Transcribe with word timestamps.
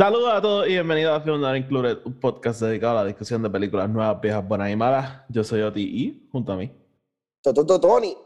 Saludos 0.00 0.32
a 0.32 0.40
todos 0.40 0.68
y 0.68 0.74
bienvenidos 0.74 1.12
a 1.12 1.20
Film 1.20 1.42
Included, 1.56 1.98
un 2.04 2.20
podcast 2.20 2.60
dedicado 2.60 2.98
a 2.98 3.02
la 3.02 3.08
discusión 3.08 3.42
de 3.42 3.50
películas 3.50 3.90
nuevas, 3.90 4.20
viejas, 4.20 4.46
buenas 4.46 4.70
y 4.70 4.76
malas. 4.76 5.22
Yo 5.28 5.42
soy 5.42 5.60
Oti 5.62 5.82
y 5.82 6.28
junto 6.30 6.52
a 6.52 6.56
mí. 6.56 6.70
Tony. 7.42 8.16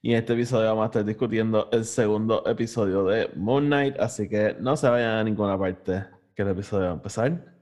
Y 0.00 0.12
en 0.12 0.18
este 0.18 0.34
episodio 0.34 0.68
vamos 0.68 0.84
a 0.84 0.86
estar 0.86 1.04
discutiendo 1.04 1.68
el 1.72 1.84
segundo 1.84 2.46
episodio 2.46 3.04
de 3.06 3.28
Moon 3.34 3.66
Knight, 3.66 3.98
así 3.98 4.28
que 4.28 4.54
no 4.60 4.76
se 4.76 4.88
vayan 4.88 5.16
a 5.16 5.24
ninguna 5.24 5.58
parte, 5.58 6.04
que 6.32 6.42
el 6.42 6.50
episodio 6.50 6.84
va 6.84 6.90
a 6.92 6.94
empezar. 6.94 7.53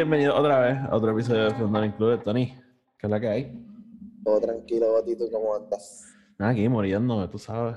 Bienvenidos 0.00 0.38
otra 0.38 0.60
vez 0.60 0.78
a 0.78 0.96
otro 0.96 1.10
episodio 1.10 1.44
de 1.44 1.54
Film 1.56 1.72
Not 1.72 1.84
Included. 1.84 2.20
Tony, 2.20 2.46
¿qué 2.96 3.06
es 3.06 3.10
la 3.10 3.20
que 3.20 3.28
hay? 3.28 3.66
Todo 4.24 4.40
tranquilo, 4.40 4.94
Batito, 4.94 5.30
¿cómo 5.30 5.54
andas? 5.54 6.06
Aquí 6.38 6.66
muriéndome, 6.70 7.28
tú 7.28 7.38
sabes. 7.38 7.76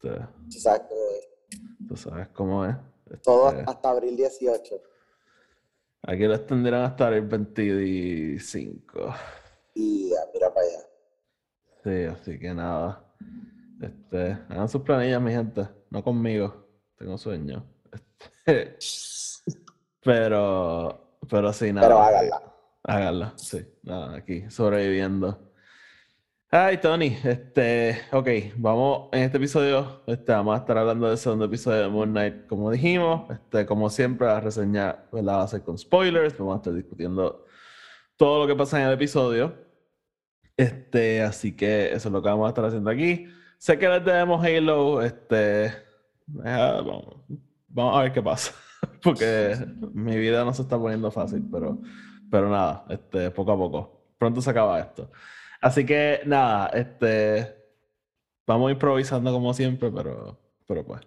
Este, 0.00 0.78
Tú 1.88 1.96
sabes 1.96 2.28
cómo 2.28 2.64
es. 2.64 2.76
Todo 3.24 3.48
Este, 3.48 3.64
hasta 3.66 3.90
abril 3.90 4.16
18. 4.16 4.82
Aquí 6.02 6.22
lo 6.22 6.34
extendieron 6.36 6.82
hasta 6.82 7.08
el 7.08 7.22
25. 7.22 9.14
Y 9.74 10.12
ah, 10.14 10.30
mira 10.32 10.54
para 10.54 10.66
allá. 10.66 10.78
Sí, 11.82 12.04
así 12.04 12.38
que 12.38 12.54
nada. 12.54 13.04
Este, 13.82 14.38
hagan 14.48 14.68
sus 14.68 14.82
planillas, 14.82 15.20
mi 15.20 15.32
gente. 15.32 15.66
No 15.90 16.04
conmigo. 16.04 16.68
Tengo 16.96 17.18
sueño. 17.18 17.66
Este, 18.46 18.78
pero, 20.04 21.03
pero 21.28 21.52
sí, 21.52 21.72
nada. 21.72 21.86
Pero 21.86 22.00
háganla. 22.00 22.42
Háganla, 22.82 23.34
sí. 23.36 23.64
Nada, 23.82 24.16
aquí, 24.16 24.50
sobreviviendo. 24.50 25.52
Ay, 26.56 26.78
Tony, 26.78 27.18
este, 27.24 28.00
ok, 28.12 28.28
vamos, 28.54 29.08
en 29.10 29.24
este 29.24 29.38
episodio, 29.38 30.02
este, 30.06 30.30
vamos 30.30 30.54
a 30.54 30.60
estar 30.60 30.78
hablando 30.78 31.08
del 31.08 31.18
segundo 31.18 31.46
episodio 31.46 31.82
de 31.82 31.88
Moon 31.88 32.10
Knight, 32.10 32.46
como 32.46 32.70
dijimos, 32.70 33.28
este, 33.28 33.66
como 33.66 33.90
siempre, 33.90 34.28
la 34.28 34.38
reseña 34.38 35.04
¿verdad? 35.10 35.38
va 35.38 35.42
a 35.42 35.48
ser 35.48 35.64
con 35.64 35.76
spoilers, 35.76 36.38
vamos 36.38 36.54
a 36.54 36.56
estar 36.58 36.72
discutiendo 36.72 37.44
todo 38.16 38.42
lo 38.42 38.46
que 38.46 38.54
pasa 38.54 38.80
en 38.80 38.86
el 38.86 38.92
episodio. 38.94 39.52
Este, 40.56 41.22
así 41.22 41.56
que 41.56 41.86
eso 41.86 42.08
es 42.08 42.12
lo 42.12 42.22
que 42.22 42.28
vamos 42.28 42.46
a 42.46 42.50
estar 42.50 42.64
haciendo 42.66 42.88
aquí. 42.88 43.26
Sé 43.58 43.76
que 43.76 43.88
les 43.88 44.04
debemos 44.04 44.44
Halo, 44.44 45.02
este, 45.02 45.72
ah, 46.44 46.82
vamos, 46.84 47.16
vamos 47.66 47.98
a 47.98 48.02
ver 48.02 48.12
qué 48.12 48.22
pasa, 48.22 48.52
porque 49.04 49.56
mi 49.92 50.16
vida 50.16 50.44
no 50.44 50.52
se 50.52 50.62
está 50.62 50.78
poniendo 50.78 51.10
fácil, 51.10 51.46
pero, 51.50 51.78
pero 52.30 52.48
nada, 52.48 52.84
este, 52.88 53.30
poco 53.30 53.52
a 53.52 53.56
poco. 53.56 54.14
Pronto 54.18 54.40
se 54.40 54.50
acaba 54.50 54.80
esto. 54.80 55.10
Así 55.60 55.84
que 55.84 56.20
nada, 56.26 56.68
este, 56.68 57.54
vamos 58.46 58.72
improvisando 58.72 59.32
como 59.32 59.54
siempre, 59.54 59.90
pero, 59.90 60.38
pero 60.66 60.84
pues. 60.84 61.02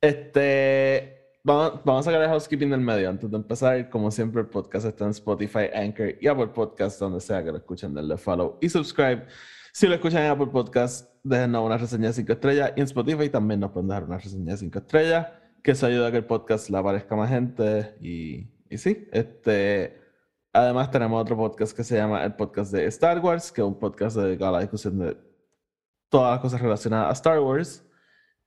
Este, 0.00 1.38
vamos, 1.42 1.80
vamos 1.84 2.06
a 2.06 2.10
sacar 2.10 2.22
el 2.22 2.28
housekeeping 2.28 2.70
del 2.70 2.80
medio 2.80 3.08
antes 3.08 3.30
de 3.30 3.36
empezar. 3.36 3.88
Como 3.90 4.10
siempre, 4.10 4.42
el 4.42 4.48
podcast 4.48 4.86
está 4.86 5.04
en 5.04 5.10
Spotify, 5.10 5.70
Anchor 5.74 6.14
y 6.20 6.26
Apple 6.26 6.48
Podcast, 6.48 7.00
donde 7.00 7.20
sea 7.20 7.42
que 7.42 7.50
lo 7.50 7.58
escuchen, 7.58 7.94
denle 7.94 8.16
follow 8.16 8.58
y 8.60 8.68
subscribe. 8.68 9.26
Si 9.72 9.86
lo 9.86 9.94
escuchan 9.94 10.24
en 10.24 10.30
Apple 10.30 10.48
Podcast, 10.48 11.08
déjenos 11.22 11.64
una 11.64 11.78
reseña 11.78 12.08
de 12.08 12.14
5 12.14 12.32
estrellas. 12.32 12.72
Y 12.76 12.80
en 12.80 12.86
Spotify 12.86 13.28
también 13.28 13.60
nos 13.60 13.70
pueden 13.70 13.88
dejar 13.88 14.04
una 14.04 14.18
reseña 14.18 14.52
de 14.52 14.56
5 14.58 14.78
estrellas, 14.78 15.28
que 15.62 15.72
eso 15.72 15.86
ayuda 15.86 16.08
a 16.08 16.10
que 16.10 16.18
el 16.18 16.24
podcast 16.26 16.70
le 16.70 16.78
aparezca 16.78 17.14
a 17.14 17.18
más 17.18 17.30
gente. 17.30 17.94
Y, 18.00 18.50
y 18.70 18.78
sí, 18.78 19.08
este. 19.12 20.00
Además, 20.52 20.90
tenemos 20.90 21.20
otro 21.20 21.36
podcast 21.36 21.76
que 21.76 21.84
se 21.84 21.96
llama 21.96 22.24
el 22.24 22.34
podcast 22.34 22.72
de 22.72 22.86
Star 22.86 23.18
Wars, 23.20 23.52
que 23.52 23.60
es 23.60 23.66
un 23.66 23.78
podcast 23.78 24.16
dedicado 24.16 24.50
a 24.50 24.58
la 24.58 24.60
discusión 24.60 24.98
de 24.98 25.16
todas 26.08 26.32
las 26.32 26.40
cosas 26.40 26.60
relacionadas 26.60 27.10
a 27.10 27.12
Star 27.12 27.40
Wars. 27.40 27.86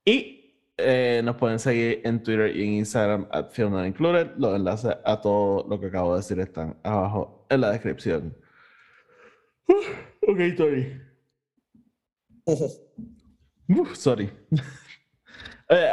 Y 0.03 0.41
eh, 0.77 1.21
nos 1.23 1.35
pueden 1.35 1.59
seguir 1.59 2.01
en 2.03 2.23
Twitter 2.23 2.55
y 2.55 2.63
en 2.63 2.69
Instagram 2.73 3.27
at 3.31 3.51
Film 3.51 3.71
Not 3.71 3.85
Included. 3.85 4.31
Los 4.37 4.55
enlaces 4.55 4.97
a 5.05 5.21
todo 5.21 5.67
lo 5.69 5.79
que 5.79 5.87
acabo 5.87 6.13
de 6.13 6.17
decir 6.17 6.39
están 6.39 6.77
abajo 6.83 7.45
en 7.49 7.61
la 7.61 7.71
descripción. 7.71 8.35
ok, 9.67 10.39
Tony. 10.57 10.99
Uf, 13.67 13.95
sorry. 13.95 14.29
Eh, 15.73 15.89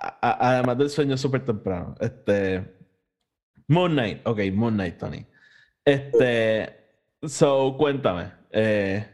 a- 0.00 0.50
además 0.52 0.78
del 0.78 0.90
sueño 0.90 1.16
súper 1.16 1.44
temprano. 1.44 1.94
Este. 2.00 2.76
Moon 3.66 3.92
Knight. 3.92 4.26
Ok, 4.26 4.38
Moon 4.52 4.74
Knight, 4.74 4.98
Tony. 4.98 5.26
Este. 5.84 6.74
So, 7.22 7.74
cuéntame. 7.76 8.32
eh, 8.50 9.06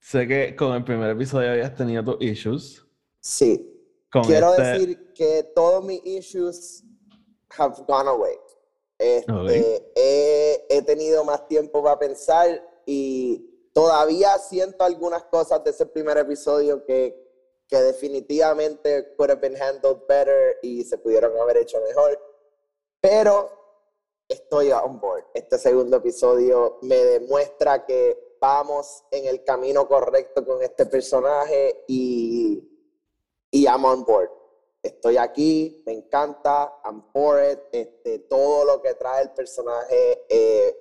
sé 0.00 0.26
que 0.28 0.54
con 0.56 0.74
el 0.74 0.84
primer 0.84 1.10
episodio 1.10 1.50
habías 1.52 1.74
tenido 1.74 2.04
tus 2.04 2.22
issues. 2.22 2.84
Sí. 3.20 3.72
Con 4.10 4.22
Quiero 4.24 4.50
este- 4.50 4.62
decir 4.62 5.12
que 5.14 5.50
todos 5.54 5.84
mis 5.84 6.04
issues 6.04 6.84
have 7.58 7.74
gone 7.86 8.08
away. 8.08 8.34
Este, 8.98 9.92
he, 9.94 10.66
he 10.70 10.82
tenido 10.82 11.24
más 11.24 11.46
tiempo 11.48 11.82
para 11.82 11.98
pensar 11.98 12.62
y 12.86 13.44
todavía 13.74 14.38
siento 14.38 14.84
algunas 14.84 15.24
cosas 15.24 15.62
de 15.64 15.70
ese 15.70 15.84
primer 15.86 16.16
episodio 16.18 16.84
que, 16.84 17.25
que 17.68 17.76
definitivamente 17.78 19.14
could 19.16 19.30
have 19.30 19.40
been 19.40 19.56
handled 19.60 20.06
better 20.08 20.58
y 20.62 20.84
se 20.84 20.98
pudieron 20.98 21.36
haber 21.38 21.56
hecho 21.58 21.80
mejor. 21.80 22.18
Pero 23.00 23.50
estoy 24.28 24.72
on 24.72 25.00
board. 25.00 25.24
Este 25.34 25.58
segundo 25.58 25.96
episodio 25.98 26.78
me 26.82 26.96
demuestra 26.96 27.84
que 27.84 28.36
vamos 28.40 29.04
en 29.10 29.26
el 29.26 29.42
camino 29.44 29.88
correcto 29.88 30.44
con 30.44 30.62
este 30.62 30.86
personaje 30.86 31.84
y, 31.88 32.62
y 33.50 33.64
I'm 33.64 33.84
on 33.84 34.04
board. 34.04 34.30
Estoy 34.82 35.16
aquí, 35.16 35.82
me 35.84 35.92
encanta, 35.92 36.80
I'm 36.84 37.02
for 37.12 37.42
it. 37.42 37.58
Este, 37.72 38.20
todo 38.20 38.64
lo 38.64 38.80
que 38.80 38.94
trae 38.94 39.22
el 39.22 39.32
personaje 39.32 40.24
eh, 40.28 40.76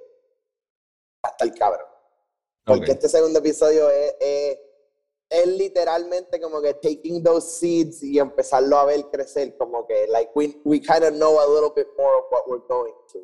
hasta 1.23 1.45
el 1.45 1.53
cabrón. 1.55 1.87
Porque 2.63 2.83
Ok. 2.83 2.89
este 2.89 3.09
segundo 3.09 3.39
episodio 3.39 3.89
es, 3.89 4.15
es, 4.19 4.59
es 5.41 5.47
literalmente 5.47 6.39
como 6.39 6.61
que 6.61 6.73
taking 6.75 7.23
those 7.23 7.59
seeds 7.59 8.03
y 8.03 8.19
empezarlo 8.19 8.77
a 8.77 8.85
ver 8.85 9.05
crecer, 9.11 9.55
como 9.57 9.85
que 9.85 10.07
like 10.11 10.31
we, 10.35 10.55
we 10.63 10.79
kind 10.79 11.03
of 11.03 11.13
know 11.13 11.39
a 11.39 11.47
little 11.47 11.71
bit 11.75 11.87
more 11.97 12.17
of 12.19 12.25
what 12.31 12.47
we're 12.47 12.65
going 12.67 12.93
to. 13.11 13.19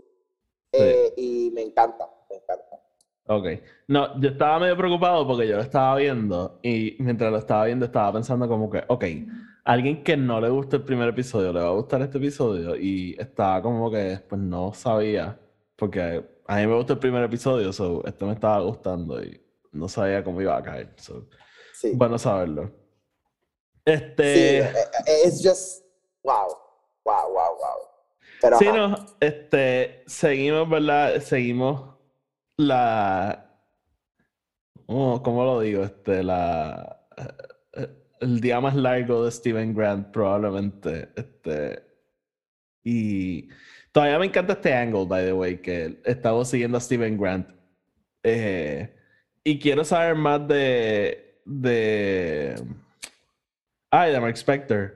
Eh, 0.74 1.14
y 1.18 1.52
me 1.54 1.62
encanta, 1.62 2.10
me 2.30 2.38
encanta. 2.38 2.82
Ok. 3.28 3.46
No, 3.88 4.20
yo 4.20 4.30
estaba 4.30 4.60
medio 4.60 4.76
preocupado 4.78 5.26
porque 5.28 5.48
yo 5.48 5.56
lo 5.58 5.62
estaba 5.62 5.96
viendo 5.96 6.60
y 6.62 6.96
mientras 7.00 7.32
lo 7.32 7.38
estaba 7.38 7.66
viendo 7.66 7.86
estaba 7.86 8.14
pensando 8.14 8.48
como 8.48 8.70
que, 8.70 8.84
ok, 8.88 9.06
alguien 9.64 10.04
que 10.04 10.18
no 10.18 10.42
le 10.42 10.50
gusta 10.50 10.78
el 10.78 10.84
primer 10.84 11.10
episodio, 11.10 11.54
¿le 11.54 11.62
va 11.62 11.70
a 11.70 11.74
gustar 11.74 12.02
este 12.02 12.18
episodio? 12.18 12.76
Y 12.76 13.16
estaba 13.20 13.62
como 13.62 13.92
que, 13.92 14.20
pues 14.28 14.42
no 14.42 14.74
sabía, 14.74 15.40
porque 15.76 16.24
a 16.48 16.58
mí 16.58 16.68
me 16.68 16.76
gusta 16.76 16.94
el 16.94 17.00
primer 17.00 17.24
episodio, 17.24 17.72
so 17.72 18.04
este 18.06 18.26
me 18.26 18.34
estaba 18.34 18.60
gustando 18.62 19.24
y 19.24 19.40
no 19.72 19.88
sabía 19.88 20.24
cómo 20.24 20.42
iba 20.42 20.58
a 20.58 20.64
caer. 20.64 20.94
So, 20.98 21.28
Sí. 21.82 21.92
bueno 21.96 22.18
saberlo. 22.20 22.68
Sí, 22.68 22.72
Este... 23.86 24.60
eh, 24.60 24.70
eh, 25.08 25.22
it's 25.26 25.42
just 25.44 25.84
wow, 26.24 26.48
wow, 27.04 27.28
wow, 27.34 27.58
wow. 27.58 27.88
Pero 28.42 28.58
Sí, 28.60 28.68
ajá. 28.68 28.78
no, 28.78 29.06
este, 29.20 30.04
seguimos, 30.06 30.70
¿verdad? 30.70 31.20
Seguimos 31.22 31.96
la, 32.58 33.52
¿cómo, 34.86 35.22
cómo 35.24 35.44
lo 35.46 35.60
digo? 35.62 35.84
Este, 35.84 36.24
la, 36.24 37.08
eh, 37.74 37.88
el 38.22 38.40
día 38.42 38.60
más 38.60 38.76
largo 38.76 39.26
de 39.26 39.32
Steven 39.32 39.74
Grant, 39.74 40.12
probablemente, 40.12 41.10
este, 41.16 41.84
y 42.84 43.50
todavía 43.92 44.20
me 44.20 44.26
encanta 44.28 44.54
este 44.54 44.74
angle, 44.74 45.06
by 45.06 45.26
the 45.26 45.34
way, 45.34 45.58
que 45.60 46.00
estamos 46.06 46.48
siguiendo 46.50 46.78
a 46.78 46.82
Steven 46.82 47.18
Grant, 47.20 47.48
eh, 48.24 48.96
y 49.44 49.60
quiero 49.60 49.84
saber 49.84 50.16
más 50.16 50.48
de, 50.48 51.31
de, 51.46 52.56
ay, 53.90 54.12
de 54.12 54.20
Mark 54.20 54.38
Spector, 54.38 54.94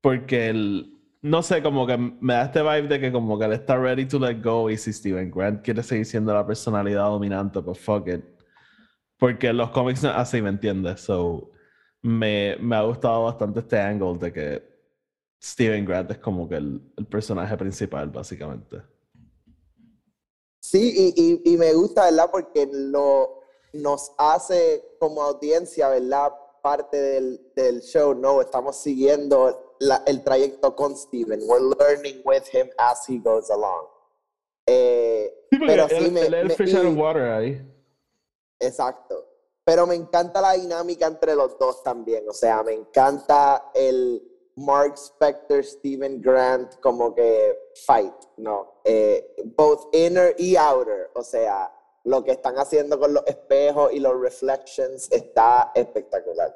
porque 0.00 0.48
el, 0.48 0.94
no 1.22 1.42
sé, 1.42 1.62
como 1.62 1.86
que 1.86 1.96
me 1.96 2.34
da 2.34 2.44
este 2.44 2.62
vibe 2.62 2.88
de 2.88 3.00
que 3.00 3.12
como 3.12 3.38
que 3.38 3.46
él 3.46 3.52
está 3.52 3.76
ready 3.76 4.06
to 4.06 4.18
let 4.18 4.42
go 4.42 4.68
y 4.68 4.76
si 4.76 4.92
Steven 4.92 5.30
Grant 5.30 5.62
quiere 5.62 5.82
seguir 5.82 6.04
siendo 6.04 6.34
la 6.34 6.46
personalidad 6.46 7.04
dominante, 7.04 7.62
pues 7.62 7.78
fuck 7.78 8.08
it. 8.08 8.24
Porque 9.18 9.52
los 9.52 9.70
cómics 9.70 10.04
así, 10.04 10.42
¿me 10.42 10.50
entiendes? 10.50 11.00
So, 11.00 11.50
me, 12.02 12.56
me 12.60 12.76
ha 12.76 12.82
gustado 12.82 13.24
bastante 13.24 13.60
este 13.60 13.80
angle 13.80 14.18
de 14.18 14.32
que 14.32 14.74
Steven 15.42 15.84
Grant 15.84 16.10
es 16.10 16.18
como 16.18 16.48
que 16.48 16.56
el, 16.56 16.80
personaje 17.08 17.56
principal, 17.56 18.10
básicamente. 18.10 18.82
Sí, 20.60 21.12
y, 21.16 21.42
y, 21.44 21.52
y, 21.52 21.56
me 21.56 21.72
gusta, 21.72 22.04
¿verdad? 22.04 22.28
Porque 22.30 22.68
lo, 22.70 23.40
nos 23.74 24.12
hace 24.18 24.82
como 25.04 25.22
audiencia, 25.22 25.90
¿verdad? 25.90 26.32
Parte 26.62 26.96
del, 26.96 27.52
del 27.54 27.82
show, 27.82 28.14
¿no? 28.14 28.40
Estamos 28.40 28.76
siguiendo 28.76 29.76
la, 29.80 30.02
el 30.06 30.24
trayecto 30.24 30.74
con 30.74 30.96
Steven. 30.96 31.40
We're 31.46 31.74
learning 31.78 32.22
with 32.24 32.44
him 32.50 32.70
as 32.78 33.06
he 33.06 33.18
goes 33.18 33.50
along. 33.50 33.86
Eh, 34.66 35.30
sí, 35.50 35.58
pero 35.66 35.86
sí, 35.90 36.10
me, 36.10 36.22
el 36.22 36.48
me, 36.48 36.54
fish 36.54 36.74
out 36.74 36.86
of 36.86 36.96
water 36.96 37.24
ahí. 37.24 37.60
Exacto. 38.58 39.28
Pero 39.62 39.86
me 39.86 39.94
encanta 39.94 40.40
la 40.40 40.52
dinámica 40.52 41.06
entre 41.06 41.34
los 41.34 41.58
dos 41.58 41.82
también. 41.82 42.26
O 42.26 42.32
sea, 42.32 42.62
me 42.62 42.72
encanta 42.72 43.72
el 43.74 44.22
Mark 44.56 44.94
Spector, 44.96 45.62
Steven 45.62 46.22
Grant, 46.22 46.80
como 46.80 47.14
que 47.14 47.58
fight, 47.84 48.14
¿no? 48.38 48.80
Eh, 48.84 49.36
both 49.54 49.94
inner 49.94 50.34
y 50.38 50.56
outer. 50.56 51.10
O 51.14 51.22
sea, 51.22 51.70
lo 52.04 52.22
que 52.22 52.32
están 52.32 52.56
haciendo 52.56 52.98
con 52.98 53.14
los 53.14 53.26
espejos 53.26 53.92
y 53.92 54.00
los 54.00 54.20
reflections 54.20 55.10
está 55.10 55.72
espectacular. 55.74 56.54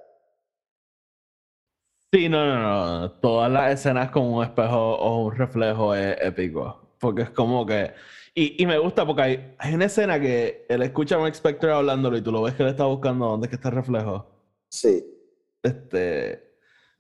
Sí, 2.13 2.29
no, 2.29 2.47
no, 2.47 3.01
no. 3.01 3.13
Todas 3.13 3.51
las 3.51 3.73
escenas 3.73 4.11
con 4.11 4.25
un 4.25 4.43
espejo 4.43 4.97
o 4.97 5.25
un 5.27 5.37
reflejo 5.37 5.95
es 5.95 6.17
épico. 6.21 6.95
Porque 6.99 7.23
es 7.23 7.31
como 7.31 7.67
que. 7.67 7.93
Y, 8.35 8.63
y 8.63 8.67
me 8.67 8.79
gusta 8.79 9.07
porque 9.07 9.23
hay, 9.23 9.55
hay, 9.59 9.75
una 9.75 9.87
escena 9.87 10.21
que 10.21 10.65
él 10.69 10.83
escucha 10.83 11.17
a 11.17 11.19
Mark 11.19 11.35
Spector 11.35 11.71
hablándolo 11.71 12.17
y 12.17 12.23
tú 12.23 12.31
lo 12.31 12.43
ves 12.43 12.55
que 12.55 12.63
él 12.63 12.69
está 12.69 12.85
buscando 12.85 13.27
dónde 13.27 13.47
es 13.47 13.51
que 13.51 13.57
está 13.57 13.69
el 13.69 13.75
reflejo. 13.75 14.27
Sí. 14.69 15.05
Este. 15.63 16.49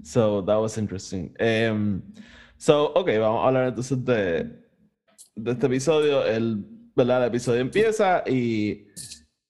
So, 0.02 0.44
that 0.44 0.60
was 0.60 0.78
interesting. 0.78 1.34
Um, 1.40 2.02
so, 2.56 2.92
ok, 2.94 3.08
vamos 3.18 3.44
a 3.44 3.48
hablar 3.48 3.68
entonces 3.68 4.04
de, 4.04 4.44
de 5.36 5.50
este 5.50 5.66
episodio. 5.66 6.24
El, 6.24 6.77
¿verdad? 6.98 7.22
el 7.22 7.28
episodio 7.28 7.60
empieza 7.60 8.24
y 8.26 8.88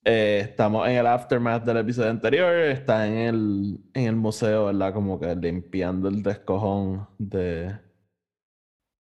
eh, 0.05 0.41
estamos 0.49 0.87
en 0.87 0.97
el 0.97 1.07
aftermath 1.07 1.63
del 1.65 1.77
episodio 1.77 2.11
anterior. 2.11 2.53
Está 2.53 3.07
en 3.07 3.17
el, 3.17 3.79
en 3.95 4.05
el 4.05 4.15
museo, 4.15 4.65
¿verdad? 4.65 4.93
Como 4.93 5.19
que 5.19 5.35
limpiando 5.35 6.09
el 6.09 6.21
descojón 6.21 7.07
de, 7.17 7.75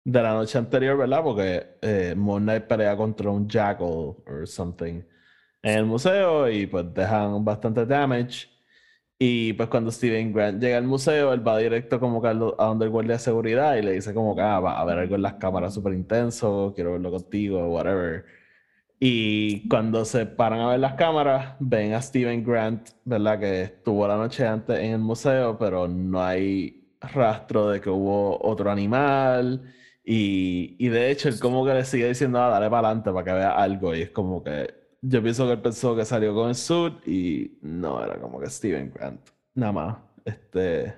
de 0.05 0.23
la 0.23 0.35
noche 0.35 0.59
anterior, 0.59 0.99
¿verdad? 0.99 1.23
Porque 1.23 1.79
eh, 1.81 2.15
pelea 2.69 2.97
contra 2.97 3.31
un 3.31 3.49
jackal 3.49 4.17
or 4.27 4.47
something 4.47 5.03
en 5.63 5.79
el 5.79 5.87
museo 5.87 6.51
y 6.51 6.67
pues 6.67 6.93
dejan 6.93 7.43
bastante 7.45 7.87
damage. 7.87 8.49
Y 9.27 9.55
pues 9.55 9.71
cuando 9.71 9.91
Steven 9.91 10.35
Grant 10.35 10.63
llega 10.63 10.77
al 10.77 10.85
museo, 10.85 11.33
él 11.33 11.47
va 11.47 11.57
directo 11.57 11.99
como 11.99 12.21
que 12.21 12.29
a 12.29 12.35
donde 12.35 12.85
el 12.85 12.91
guardia 12.91 13.15
de 13.15 13.19
seguridad 13.21 13.75
y 13.77 13.83
le 13.83 13.93
dice 13.93 14.13
como 14.13 14.37
que 14.37 14.43
ah, 14.43 14.61
va 14.61 14.79
a 14.79 14.85
ver 14.85 14.99
algo 14.99 15.15
en 15.15 15.23
las 15.23 15.35
cámaras 15.35 15.73
súper 15.73 15.95
intenso, 15.95 16.73
quiero 16.75 16.93
verlo 16.93 17.11
contigo, 17.11 17.67
whatever. 17.69 18.27
Y 19.01 19.67
cuando 19.69 20.05
se 20.05 20.27
paran 20.27 20.61
a 20.61 20.69
ver 20.69 20.81
las 20.81 20.95
cámaras, 20.95 21.57
ven 21.59 21.95
a 21.95 22.03
Steven 22.03 22.45
Grant, 22.45 22.91
¿verdad? 23.05 23.41
Que 23.41 23.63
estuvo 23.63 24.07
la 24.07 24.17
noche 24.19 24.47
antes 24.47 24.79
en 24.79 24.93
el 24.93 24.99
museo, 24.99 25.59
pero 25.59 25.89
no 25.89 26.23
hay 26.23 26.87
rastro 27.01 27.71
de 27.71 27.81
que 27.81 27.89
hubo 27.91 28.39
otro 28.47 28.71
animal. 28.71 29.63
Y, 30.05 30.77
y 30.79 30.89
de 30.89 31.11
hecho, 31.11 31.31
él 31.31 31.41
como 31.41 31.65
que 31.65 31.73
le 31.75 31.85
sigue 31.87 32.09
diciendo, 32.09 32.43
ah, 32.43 32.51
dale 32.51 32.69
para 32.71 32.89
adelante 32.89 33.11
para 33.13 33.25
que 33.25 33.33
vea 33.33 33.53
algo. 33.53 33.95
Y 33.95 34.03
es 34.03 34.11
como 34.11 34.45
que 34.45 34.74
yo 35.07 35.23
pienso 35.23 35.47
que 35.47 35.53
él 35.53 35.63
pensó 35.63 35.95
que 35.95 36.05
salió 36.05 36.35
con 36.35 36.49
el 36.49 36.55
suit 36.55 37.07
y 37.07 37.59
no, 37.61 38.03
era 38.03 38.19
como 38.21 38.41
que 38.41 38.49
Steven 38.49 38.93
Grant. 38.93 39.21
Nada 39.55 39.73
más. 39.73 39.97
Este. 40.25 40.97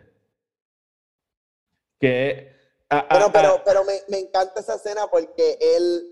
Que. 1.98 2.54
Ah, 2.88 3.06
pero, 3.10 3.32
pero, 3.32 3.62
pero 3.64 3.84
me, 3.84 3.94
me, 4.08 4.18
encanta 4.20 4.60
esa 4.60 4.76
escena 4.76 5.08
porque 5.10 5.58
él, 5.60 6.04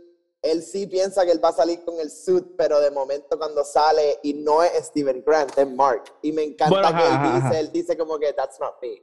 él 0.43 0.62
sí 0.62 0.88
piensa 0.88 1.25
que 1.25 1.31
él 1.31 1.43
va 1.43 1.50
a 1.50 1.52
salir 1.52 1.85
con 1.85 2.00
el 2.00 2.11
suit, 2.11 2.44
pero 2.58 2.81
de 2.81 2.91
momento 2.91 3.38
cuando 3.38 3.64
sale 3.64 4.19
y 4.25 4.35
no 4.35 4.62
es 4.64 4.87
Steven 4.87 5.23
Grant, 5.25 5.56
es 5.56 5.70
Mark. 5.70 6.02
Y 6.23 6.32
me 6.32 6.43
encanta 6.43 6.96
que 6.96 7.06
él 7.06 7.43
dice, 7.43 7.61
él 7.61 7.73
dice 7.73 7.96
como 7.96 8.19
que 8.19 8.32
that's 8.32 8.58
not 8.58 8.75
me. 8.82 9.00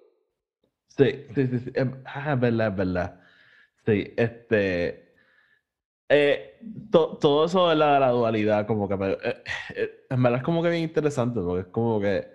Sí, 0.98 1.26
sí, 1.34 1.48
sí. 1.48 1.60
sí. 1.60 1.72
Ah, 2.06 2.34
es 2.34 2.40
verdad, 2.42 2.68
es 2.68 2.76
verdad. 2.76 3.22
Sí, 3.86 4.14
este. 4.18 5.11
Eh, 6.14 6.60
to, 6.92 7.18
todo 7.22 7.46
eso 7.46 7.70
de 7.70 7.76
la, 7.78 7.98
la, 7.98 8.10
dualidad, 8.10 8.68
como 8.68 8.86
que 8.86 8.96
eh, 8.96 9.44
eh, 9.76 10.06
en 10.10 10.22
verdad 10.22 10.40
es 10.40 10.44
como 10.44 10.62
que 10.62 10.70
bien 10.70 10.84
interesante, 10.84 11.40
porque 11.40 11.62
es 11.62 11.68
como 11.68 12.02
que 12.02 12.28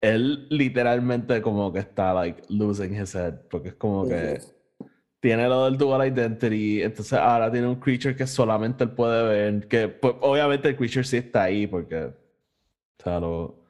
él 0.00 0.48
literalmente 0.50 1.40
como 1.40 1.72
que 1.72 1.78
está 1.78 2.12
like 2.12 2.42
losing 2.48 3.00
his 3.00 3.14
head, 3.14 3.42
porque 3.48 3.68
es 3.68 3.74
como 3.74 4.08
que 4.08 4.40
tiene 5.20 5.46
lo 5.46 5.66
del 5.66 5.78
dual 5.78 6.08
identity, 6.08 6.82
entonces 6.82 7.12
ahora 7.12 7.52
tiene 7.52 7.68
un 7.68 7.76
creature 7.76 8.16
que 8.16 8.26
solamente 8.26 8.82
él 8.82 8.90
puede 8.90 9.22
ver, 9.22 9.68
que 9.68 9.86
pues, 9.86 10.16
obviamente 10.22 10.70
el 10.70 10.76
creature 10.76 11.04
sí 11.04 11.18
está 11.18 11.44
ahí, 11.44 11.68
porque 11.68 12.06
o 12.06 12.12
sea, 13.04 13.20
lo 13.20 13.66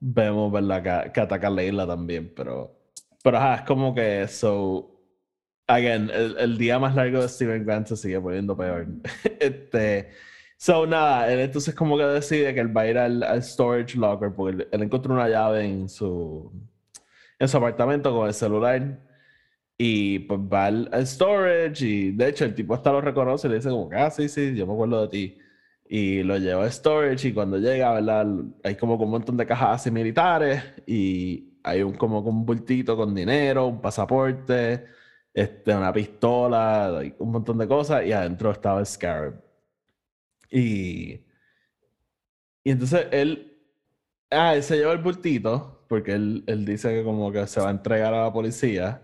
vemos, 0.00 0.50
¿verdad? 0.50 1.04
Que, 1.04 1.12
que 1.12 1.20
ataca 1.20 1.46
a 1.46 1.50
Leila 1.50 1.86
también, 1.86 2.32
pero, 2.34 2.76
pero 3.22 3.36
ajá, 3.38 3.54
es 3.54 3.62
como 3.62 3.94
que 3.94 4.26
so 4.26 4.91
again, 5.66 6.10
el, 6.12 6.36
el, 6.38 6.58
día 6.58 6.78
más 6.78 6.94
largo 6.94 7.22
de 7.22 7.28
Steven 7.28 7.64
Grant 7.64 7.86
se 7.88 7.96
sigue 7.96 8.20
poniendo 8.20 8.56
peor. 8.56 8.86
este, 9.40 10.10
so, 10.56 10.86
nada, 10.86 11.32
él 11.32 11.40
entonces 11.40 11.74
como 11.74 11.96
que 11.96 12.04
decide 12.04 12.54
que 12.54 12.60
él 12.60 12.76
va 12.76 12.82
a 12.82 12.88
ir 12.88 12.98
al, 12.98 13.22
al 13.22 13.42
storage 13.42 13.96
locker 13.96 14.32
porque 14.34 14.62
él, 14.62 14.68
él, 14.70 14.82
encontró 14.82 15.14
una 15.14 15.28
llave 15.28 15.64
en 15.64 15.88
su, 15.88 16.52
en 17.38 17.48
su 17.48 17.56
apartamento 17.56 18.14
con 18.14 18.28
el 18.28 18.34
celular 18.34 18.98
y 19.78 20.20
pues 20.20 20.40
va 20.40 20.66
al, 20.66 20.88
al, 20.92 21.06
storage 21.06 21.84
y 21.84 22.12
de 22.12 22.28
hecho 22.28 22.44
el 22.44 22.54
tipo 22.54 22.74
hasta 22.74 22.92
lo 22.92 23.00
reconoce 23.00 23.48
y 23.48 23.50
le 23.50 23.56
dice 23.56 23.70
como 23.70 23.88
que, 23.88 23.96
ah, 23.96 24.10
sí, 24.10 24.28
sí, 24.28 24.54
yo 24.54 24.66
me 24.66 24.74
acuerdo 24.74 25.02
de 25.02 25.08
ti. 25.08 25.38
Y 25.88 26.22
lo 26.22 26.38
lleva 26.38 26.64
a 26.64 26.70
storage 26.70 27.28
y 27.28 27.32
cuando 27.34 27.58
llega, 27.58 27.92
¿verdad? 27.92 28.26
Hay 28.64 28.76
como 28.76 28.94
un 28.94 29.10
montón 29.10 29.36
de 29.36 29.44
cajas 29.46 29.80
así 29.80 29.90
militares 29.90 30.62
y 30.86 31.58
hay 31.62 31.82
un 31.82 31.94
como 31.94 32.20
un 32.20 32.46
bultito 32.46 32.96
con 32.96 33.14
dinero, 33.14 33.66
un 33.66 33.80
pasaporte, 33.80 34.86
este, 35.34 35.74
una 35.74 35.92
pistola, 35.92 37.02
un 37.18 37.32
montón 37.32 37.58
de 37.58 37.68
cosas, 37.68 38.04
y 38.04 38.12
adentro 38.12 38.50
estaba 38.50 38.80
el 38.80 38.86
Scarab. 38.86 39.42
Y, 40.50 41.24
y 42.64 42.70
entonces 42.70 43.06
él, 43.10 43.58
ah, 44.30 44.54
él 44.54 44.62
se 44.62 44.76
lleva 44.76 44.92
el 44.92 44.98
bultito, 44.98 45.84
porque 45.88 46.12
él, 46.12 46.44
él 46.46 46.64
dice 46.64 46.90
que 46.90 47.04
como 47.04 47.32
que 47.32 47.46
se 47.46 47.60
va 47.60 47.68
a 47.68 47.72
entregar 47.72 48.12
a 48.14 48.24
la 48.24 48.32
policía. 48.32 49.02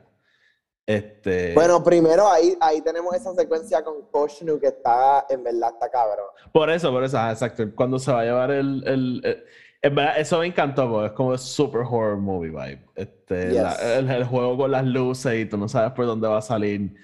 Este... 0.87 1.53
Bueno, 1.53 1.85
primero 1.85 2.27
ahí, 2.29 2.57
ahí 2.61 2.81
tenemos 2.81 3.15
esa 3.15 3.35
secuencia 3.35 3.85
con 3.85 4.11
Koshnu 4.11 4.59
que 4.59 4.69
está, 4.69 5.27
en 5.29 5.45
verdad, 5.45 5.71
está 5.75 5.91
cabrón. 5.91 6.27
Por 6.51 6.71
eso, 6.71 6.91
por 6.91 7.05
eso, 7.05 7.19
exacto. 7.29 7.65
Cuando 7.75 7.99
se 7.99 8.11
va 8.11 8.21
a 8.21 8.25
llevar 8.25 8.51
el, 8.51 8.83
el 8.87 9.45
en 9.81 9.95
verdad, 9.95 10.19
eso 10.19 10.39
me 10.41 10.47
encantó 10.47 10.91
porque 10.91 11.07
es 11.07 11.13
como 11.13 11.39
super 11.39 11.83
horror 11.83 12.17
movie 12.17 12.51
vibe. 12.51 12.85
Este, 12.97 13.51
yes. 13.51 13.63
la, 13.63 13.99
el, 13.99 14.11
el, 14.11 14.25
juego 14.25 14.57
con 14.57 14.71
las 14.73 14.85
luces 14.85 15.35
y 15.39 15.47
tú 15.47 15.57
no 15.57 15.69
sabes 15.69 15.93
por 15.93 16.07
dónde 16.07 16.27
va 16.27 16.39
a 16.39 16.43
salir. 16.43 16.95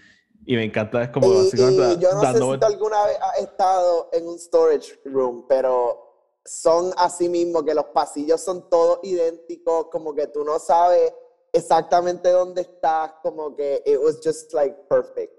Y 0.47 0.57
me 0.57 0.65
encanta, 0.65 1.03
es 1.03 1.11
como 1.11 1.33
y, 1.33 1.37
básicamente. 1.37 1.95
Y 1.95 1.99
yo 2.03 2.13
no 2.13 2.23
dando... 2.23 2.47
sé 2.47 2.53
si 2.55 2.61
tú 2.61 2.67
alguna 2.67 3.05
vez 3.07 3.19
has 3.21 3.39
estado 3.39 4.11
en 4.13 4.27
un 4.27 4.39
storage 4.39 5.01
room, 5.05 5.47
pero 5.49 6.05
son 6.45 6.93
así 6.99 7.29
mismo 7.29 7.65
que 7.65 7.75
los 7.75 7.87
pasillos 7.87 8.41
son 8.43 8.69
todos 8.69 8.99
idénticos, 9.03 9.87
como 9.91 10.15
que 10.15 10.27
tú 10.27 10.45
no 10.45 10.59
sabes 10.59 11.13
exactamente 11.53 12.31
dónde 12.31 12.63
estás, 12.63 13.13
como 13.23 13.55
que 13.57 13.83
it 13.87 13.99
was 14.03 14.21
just 14.23 14.53
like 14.53 14.77
perfect. 14.89 15.33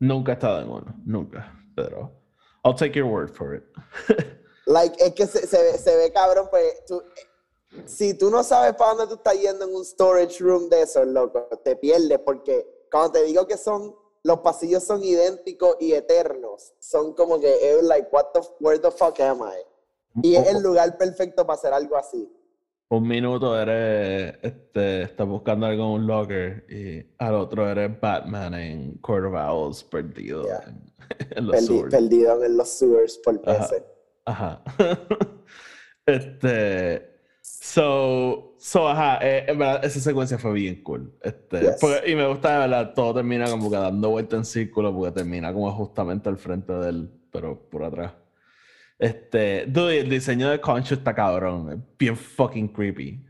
Nunca 0.00 0.32
he 0.32 0.34
estado 0.34 0.60
en 0.60 0.70
uno, 0.70 0.94
nunca, 1.04 1.52
pero 1.74 2.12
I'll 2.64 2.74
take 2.74 2.96
your 2.96 3.08
word 3.08 3.30
for 3.30 3.54
it. 3.54 3.64
Like, 4.68 5.02
es 5.02 5.14
que 5.14 5.26
se, 5.26 5.46
se, 5.46 5.78
se 5.78 5.96
ve 5.96 6.12
cabrón, 6.12 6.48
pues 6.50 6.84
tú, 6.86 7.02
si 7.86 8.14
tú 8.14 8.30
no 8.30 8.42
sabes 8.42 8.74
para 8.74 8.94
dónde 8.94 9.06
tú 9.08 9.14
estás 9.14 9.40
yendo 9.40 9.64
en 9.66 9.74
un 9.74 9.84
storage 9.84 10.42
room 10.44 10.68
de 10.68 10.82
esos, 10.82 11.06
loco, 11.06 11.48
te 11.64 11.74
pierdes 11.76 12.18
porque 12.20 12.66
cuando 12.90 13.12
te 13.12 13.24
digo 13.24 13.46
que 13.46 13.56
son, 13.56 13.94
los 14.24 14.40
pasillos 14.40 14.84
son 14.84 15.02
idénticos 15.02 15.76
y 15.80 15.92
eternos, 15.92 16.74
son 16.80 17.14
como 17.14 17.40
que, 17.40 17.70
es 17.78 17.82
like, 17.82 18.08
what 18.12 18.26
the, 18.34 18.40
where 18.60 18.78
the 18.78 18.90
fuck 18.90 19.18
am 19.20 19.40
I? 19.42 19.62
Y 20.22 20.36
es 20.36 20.48
el 20.48 20.62
lugar 20.62 20.98
perfecto 20.98 21.46
para 21.46 21.56
hacer 21.58 21.72
algo 21.72 21.96
así. 21.96 22.30
Un 22.90 23.06
minuto 23.06 23.58
eres, 23.58 24.34
este, 24.42 25.02
estás 25.02 25.26
buscando 25.28 25.66
algo 25.66 25.84
en 25.84 25.90
un 25.90 26.06
locker 26.06 26.64
y 26.70 27.06
al 27.18 27.34
otro 27.34 27.68
eres 27.70 28.00
Batman 28.00 28.54
en 28.54 28.98
Court 28.98 29.26
of 29.26 29.34
Owls 29.34 29.84
perdido 29.84 30.44
Yeah. 30.44 30.64
en, 30.66 30.82
en 31.38 31.46
los 31.46 31.56
Perdi- 31.56 31.66
sewers. 31.66 31.94
perdido 31.94 32.44
en 32.44 32.56
los 32.56 32.68
sewers 32.70 33.18
por 33.18 33.40
Ajá. 33.46 33.68
Ajá. 34.28 34.62
este. 36.06 37.16
So, 37.40 38.54
so, 38.58 38.88
ajá, 38.88 39.18
eh, 39.22 39.44
en 39.48 39.58
verdad, 39.58 39.84
esa 39.84 40.00
secuencia 40.00 40.38
fue 40.38 40.52
bien 40.54 40.82
cool. 40.82 41.12
Este, 41.22 41.60
Yes. 41.60 41.76
porque- 41.80 42.10
y 42.10 42.14
me 42.14 42.26
gusta, 42.26 42.52
de 42.52 42.58
verdad, 42.60 42.92
todo 42.94 43.14
termina 43.14 43.48
como 43.50 43.70
que 43.70 43.76
dando 43.76 44.10
vuelta 44.10 44.36
en 44.36 44.44
círculo, 44.44 44.94
porque 44.94 45.12
termina 45.12 45.52
como 45.52 45.70
justamente 45.72 46.28
al 46.28 46.38
frente 46.38 46.72
de 46.72 46.88
él, 46.90 47.10
pero 47.30 47.68
por 47.70 47.84
atrás. 47.84 48.12
Este, 48.98 49.66
dude, 49.66 50.00
el 50.00 50.08
diseño 50.10 50.50
de 50.50 50.60
Concho 50.60 50.94
está 50.94 51.14
cabrón, 51.14 51.72
es 51.72 51.78
bien 51.98 52.16
fucking 52.16 52.68
creepy. 52.68 53.24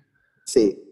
Sí. 0.45 0.83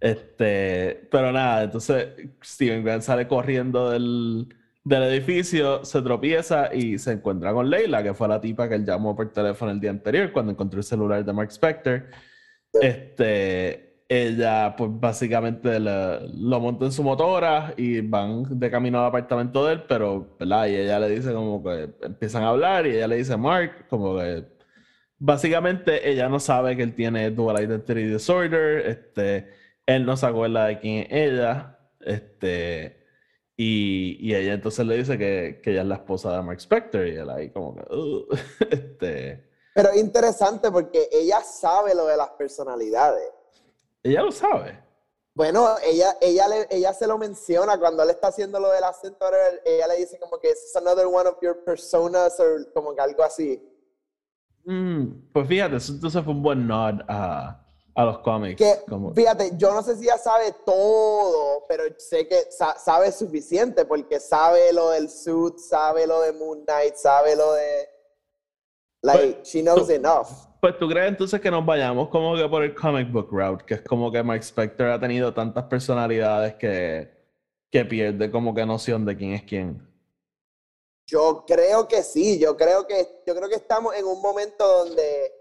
Este, 0.00 1.08
pero 1.10 1.30
nada, 1.32 1.64
entonces 1.64 2.08
Steven 2.42 2.82
Grant 2.84 3.02
sale 3.02 3.26
corriendo 3.28 3.90
del, 3.90 4.48
del 4.84 5.02
edificio, 5.04 5.84
se 5.84 6.02
tropieza 6.02 6.74
y 6.74 6.98
se 6.98 7.12
encuentra 7.12 7.52
con 7.52 7.68
Leila, 7.68 8.02
que 8.02 8.14
fue 8.14 8.28
la 8.28 8.40
tipa 8.40 8.68
que 8.68 8.76
él 8.76 8.86
llamó 8.86 9.14
por 9.14 9.32
teléfono 9.32 9.70
el 9.70 9.80
día 9.80 9.90
anterior 9.90 10.32
cuando 10.32 10.52
encontró 10.52 10.78
el 10.78 10.84
celular 10.84 11.24
de 11.24 11.32
Mark 11.32 11.50
Spector. 11.50 12.06
Este, 12.72 14.04
ella, 14.08 14.74
pues 14.76 14.90
básicamente 14.92 15.78
lo 15.80 16.60
monta 16.60 16.86
en 16.86 16.92
su 16.92 17.02
motora 17.02 17.74
y 17.76 18.00
van 18.00 18.58
de 18.58 18.70
camino 18.70 19.00
al 19.00 19.06
apartamento 19.06 19.66
de 19.66 19.74
él, 19.74 19.82
pero, 19.88 20.36
¿verdad? 20.38 20.66
Y 20.66 20.76
ella 20.76 20.98
le 20.98 21.10
dice 21.10 21.32
como 21.32 21.62
que 21.62 21.90
empiezan 22.02 22.42
a 22.42 22.48
hablar 22.48 22.86
y 22.86 22.96
ella 22.96 23.08
le 23.08 23.16
dice 23.16 23.36
Mark, 23.36 23.86
como 23.88 24.18
que 24.18 24.46
básicamente 25.18 26.10
ella 26.10 26.28
no 26.28 26.40
sabe 26.40 26.76
que 26.76 26.82
él 26.82 26.94
tiene 26.94 27.30
dual 27.30 27.62
identity 27.62 28.04
disorder, 28.04 28.86
este, 28.86 29.48
él 29.86 30.06
no 30.06 30.16
se 30.16 30.26
acuerda 30.26 30.66
de 30.66 30.78
quién 30.80 31.06
es 31.10 31.32
ella, 31.32 31.78
este. 32.00 32.99
Y, 33.62 34.34
ella 34.34 34.54
entonces 34.54 34.86
le 34.86 34.96
dice 34.96 35.18
que, 35.18 35.60
ella 35.62 35.82
es 35.82 35.86
la 35.86 35.96
esposa 35.96 36.34
de 36.34 36.40
Mark 36.40 36.58
Spector 36.60 37.06
y 37.06 37.16
él 37.16 37.28
ahí 37.28 37.50
como 37.50 37.74
que... 37.74 37.84
este... 38.70 39.50
Pero 39.74 39.94
interesante 39.94 40.70
porque 40.70 41.10
ella 41.12 41.42
sabe 41.42 41.94
lo 41.94 42.06
de 42.06 42.16
las 42.16 42.30
personalidades. 42.30 43.30
Ella 44.02 44.22
lo 44.22 44.32
sabe. 44.32 44.82
Bueno, 45.34 45.76
ella, 45.84 46.16
ella, 46.22 46.48
le, 46.48 46.68
ella 46.70 46.94
se 46.94 47.06
lo 47.06 47.18
menciona 47.18 47.78
cuando 47.78 48.02
él 48.02 48.08
está 48.08 48.28
haciendo 48.28 48.58
lo 48.58 48.70
del 48.70 48.82
acento, 48.82 49.26
ella 49.66 49.88
le 49.88 49.96
dice 49.98 50.18
como 50.18 50.38
que 50.38 50.48
es 50.48 50.74
another 50.76 51.04
one 51.04 51.28
of 51.28 51.36
your 51.42 51.62
personas 51.62 52.40
o 52.40 52.72
como 52.72 52.94
que 52.94 53.02
algo 53.02 53.22
así. 53.22 53.62
Mm, 54.64 55.32
pues 55.34 55.46
fíjate, 55.46 55.76
eso 55.76 55.92
entonces 55.92 56.24
fue 56.24 56.32
un 56.32 56.42
buen 56.42 56.66
nod 56.66 57.02
a, 57.06 57.62
a 57.94 58.04
los 58.04 58.18
cómics. 58.20 58.56
Que, 58.56 58.78
Fíjate, 59.14 59.52
yo 59.56 59.74
no 59.74 59.82
sé 59.82 59.96
si 59.96 60.06
ya 60.06 60.18
sabe 60.18 60.54
todo, 60.64 61.64
pero 61.68 61.84
sé 61.98 62.26
que 62.26 62.46
sabe 62.50 63.12
suficiente 63.12 63.84
porque 63.84 64.20
sabe 64.20 64.72
lo 64.72 64.90
del 64.90 65.08
suit, 65.08 65.58
sabe 65.58 66.06
lo 66.06 66.20
de 66.20 66.32
Moon 66.32 66.64
Knight, 66.64 66.94
sabe 66.94 67.36
lo 67.36 67.52
de... 67.54 67.88
Like, 69.02 69.34
pues, 69.34 69.48
she 69.48 69.62
knows 69.62 69.88
enough. 69.88 70.28
Pues 70.60 70.78
tú 70.78 70.86
crees 70.86 71.08
entonces 71.08 71.40
que 71.40 71.50
nos 71.50 71.64
vayamos 71.64 72.08
como 72.10 72.36
que 72.36 72.46
por 72.46 72.62
el 72.62 72.74
comic 72.74 73.10
book 73.10 73.28
route, 73.30 73.64
que 73.64 73.74
es 73.74 73.82
como 73.82 74.12
que 74.12 74.22
Mike 74.22 74.44
Spector 74.44 74.88
ha 74.88 75.00
tenido 75.00 75.32
tantas 75.32 75.64
personalidades 75.64 76.54
que, 76.56 77.10
que 77.70 77.84
pierde 77.86 78.30
como 78.30 78.54
que 78.54 78.66
noción 78.66 79.06
de 79.06 79.16
quién 79.16 79.32
es 79.32 79.42
quién. 79.44 79.88
Yo 81.06 81.44
creo 81.46 81.88
que 81.88 82.02
sí, 82.02 82.38
yo 82.38 82.56
creo 82.56 82.86
que, 82.86 83.22
yo 83.26 83.34
creo 83.34 83.48
que 83.48 83.56
estamos 83.56 83.94
en 83.96 84.04
un 84.04 84.20
momento 84.20 84.84
donde 84.84 85.32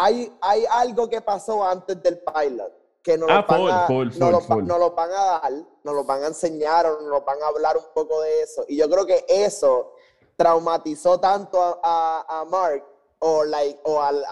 hay, 0.00 0.32
hay 0.40 0.64
algo 0.70 1.08
que 1.08 1.20
pasó 1.20 1.62
antes 1.64 2.02
del 2.02 2.20
pilot 2.20 2.72
que 3.02 3.16
no, 3.16 3.26
lo, 3.26 3.46
van 3.46 3.60
a, 3.68 3.88
no, 3.88 4.30
lo, 4.78 4.90
van 4.90 5.10
a 5.10 5.24
dar, 5.24 5.52
nos 5.84 5.94
lo 5.94 6.04
van 6.04 6.22
a 6.22 6.26
enseñar 6.26 6.86
o 6.86 7.00
nos 7.00 7.24
van 7.24 7.42
a 7.42 7.46
hablar 7.46 7.76
un 7.76 7.86
poco 7.94 8.20
de 8.20 8.42
eso. 8.42 8.64
Y 8.68 8.76
yo 8.76 8.90
creo 8.90 9.06
que 9.06 9.24
eso 9.26 9.94
traumatizó 10.36 11.18
tanto 11.18 11.80
a, 11.82 12.24
a, 12.28 12.44
Mark 12.44 12.84
o, 13.20 13.44
like, 13.44 13.80
o 13.84 14.00
al, 14.02 14.22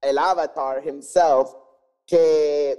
el 0.00 0.18
avatar 0.18 0.84
himself 0.86 1.54
que 2.06 2.76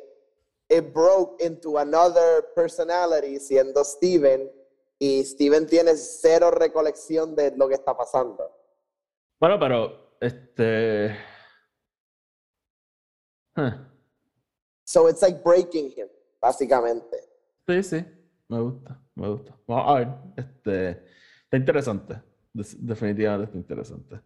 it 0.70 0.94
broke 0.94 1.42
into 1.44 1.78
another 1.78 2.54
personality 2.54 3.40
siendo 3.40 3.84
Steven 3.84 4.52
y 5.00 5.24
Steven 5.24 5.68
tiene 5.68 5.96
cero 5.96 6.52
recolección 6.52 7.34
de 7.34 7.52
lo 7.56 7.68
que 7.68 7.76
está 7.76 7.96
pasando. 7.96 8.52
Bueno, 9.40 9.58
pero 9.58 10.16
este 10.20 11.16
So 14.84 15.08
it's 15.08 15.22
like 15.22 15.44
breaking 15.44 15.92
him, 15.96 16.08
básicamente. 16.42 17.18
Sí, 17.68 17.84
sí, 17.84 18.06
me 18.50 18.60
gusta, 18.60 19.00
me 19.16 19.28
gusta. 19.30 19.56
Vamos 19.68 19.86
a 19.88 19.94
ver, 20.00 20.08
este, 20.38 20.90
está 21.44 21.58
interesante, 21.58 22.22
definitivamente 22.54 23.46
está 23.46 23.58
interesante. 23.58 24.22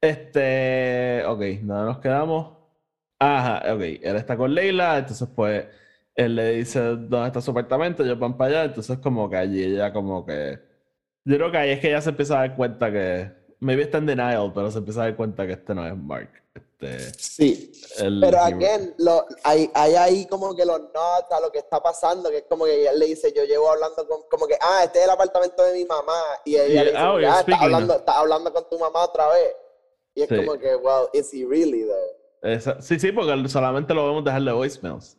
Este, 0.00 1.24
ok, 1.26 1.40
nada, 1.62 1.86
nos 1.86 1.98
quedamos. 1.98 2.56
Ajá, 3.18 3.74
ok, 3.74 3.80
él 3.80 4.16
está 4.16 4.36
con 4.36 4.54
Leila, 4.54 4.98
entonces 4.98 5.28
pues 5.34 5.66
él 6.14 6.34
le 6.36 6.56
dice 6.56 6.80
dónde 6.80 7.26
está 7.28 7.40
su 7.40 7.50
apartamento, 7.50 8.02
ellos 8.02 8.18
van 8.18 8.36
para 8.36 8.50
allá, 8.50 8.64
entonces 8.64 8.98
como 8.98 9.28
que 9.28 9.36
allí 9.36 9.62
ella 9.64 9.92
como 9.92 10.24
que... 10.24 10.58
Yo 11.24 11.36
creo 11.36 11.50
que 11.50 11.58
ahí 11.58 11.70
es 11.70 11.80
que 11.80 11.88
ella 11.88 12.00
se 12.00 12.10
empieza 12.10 12.36
a 12.36 12.46
dar 12.46 12.56
cuenta 12.56 12.90
que... 12.90 13.32
Maybe 13.60 13.82
está 13.82 13.98
en 13.98 14.06
denial, 14.06 14.52
pero 14.54 14.70
se 14.70 14.78
empieza 14.78 15.02
a 15.02 15.04
dar 15.04 15.16
cuenta 15.16 15.46
que 15.46 15.52
este 15.54 15.74
no 15.74 15.86
es 15.86 15.96
Mark. 15.96 16.30
Este, 16.78 17.10
sí, 17.18 17.72
pero 18.20 18.38
again, 18.38 18.94
lo, 18.98 19.24
hay, 19.44 19.70
hay, 19.72 19.94
ahí 19.94 20.26
como 20.26 20.54
que 20.54 20.66
los 20.66 20.78
nota 20.78 21.40
lo 21.40 21.50
que 21.50 21.58
está 21.58 21.82
pasando, 21.82 22.28
que 22.28 22.38
es 22.38 22.44
como 22.48 22.66
que 22.66 22.86
él 22.86 22.98
le 22.98 23.06
dice, 23.06 23.32
yo 23.34 23.44
llevo 23.44 23.70
hablando 23.70 24.06
con, 24.06 24.24
como 24.30 24.46
que, 24.46 24.58
ah, 24.60 24.84
este 24.84 24.98
es 24.98 25.04
el 25.04 25.10
apartamento 25.10 25.62
de 25.62 25.72
mi 25.72 25.86
mamá, 25.86 26.20
y 26.44 26.56
ella 26.56 26.84
le 26.84 26.90
dice, 26.90 27.02
oh, 27.02 27.16
ah, 27.16 27.40
está 27.40 27.56
hablando, 27.56 27.94
está 27.96 28.18
hablando 28.18 28.52
con 28.52 28.68
tu 28.68 28.78
mamá 28.78 29.04
otra 29.04 29.28
vez. 29.28 29.54
Y 30.14 30.22
es 30.22 30.28
como 30.28 30.58
que, 30.58 30.76
well, 30.76 31.08
is 31.14 31.32
he 31.32 31.46
really 31.46 31.84
though? 31.84 32.80
sí, 32.80 32.98
sí, 32.98 33.12
porque 33.12 33.48
solamente 33.48 33.94
lo 33.94 34.06
vemos 34.06 34.24
dejarle 34.24 34.52
voicemails. 34.52 35.16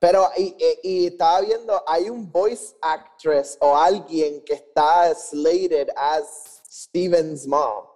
Pero, 0.00 0.28
y, 0.36 0.54
y, 0.82 1.06
estaba 1.06 1.40
viendo, 1.40 1.82
hay 1.86 2.10
un 2.10 2.30
voice 2.30 2.74
actress 2.82 3.56
o 3.60 3.74
alguien 3.74 4.42
que 4.44 4.52
está 4.52 5.14
slated 5.14 5.88
as 5.96 6.62
Steven's 6.70 7.46
mom. 7.46 7.86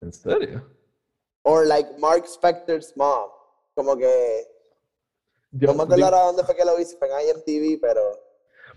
¿En 0.00 0.12
serio? 0.12 0.77
Or 1.48 1.64
like 1.66 1.98
Mark 1.98 2.26
Spector's 2.26 2.94
mom. 2.94 3.30
Como 3.74 3.96
que. 3.96 4.44
Yo, 5.52 5.68
no 5.68 5.74
me 5.74 5.82
acuerdo 5.84 6.04
ahora 6.04 6.18
dónde 6.24 6.44
fue 6.44 6.54
que 6.54 6.64
lo 6.64 6.78
hice, 6.78 6.98
fue 6.98 7.08
en 7.08 7.36
IMTV, 7.36 7.80
pero. 7.80 8.02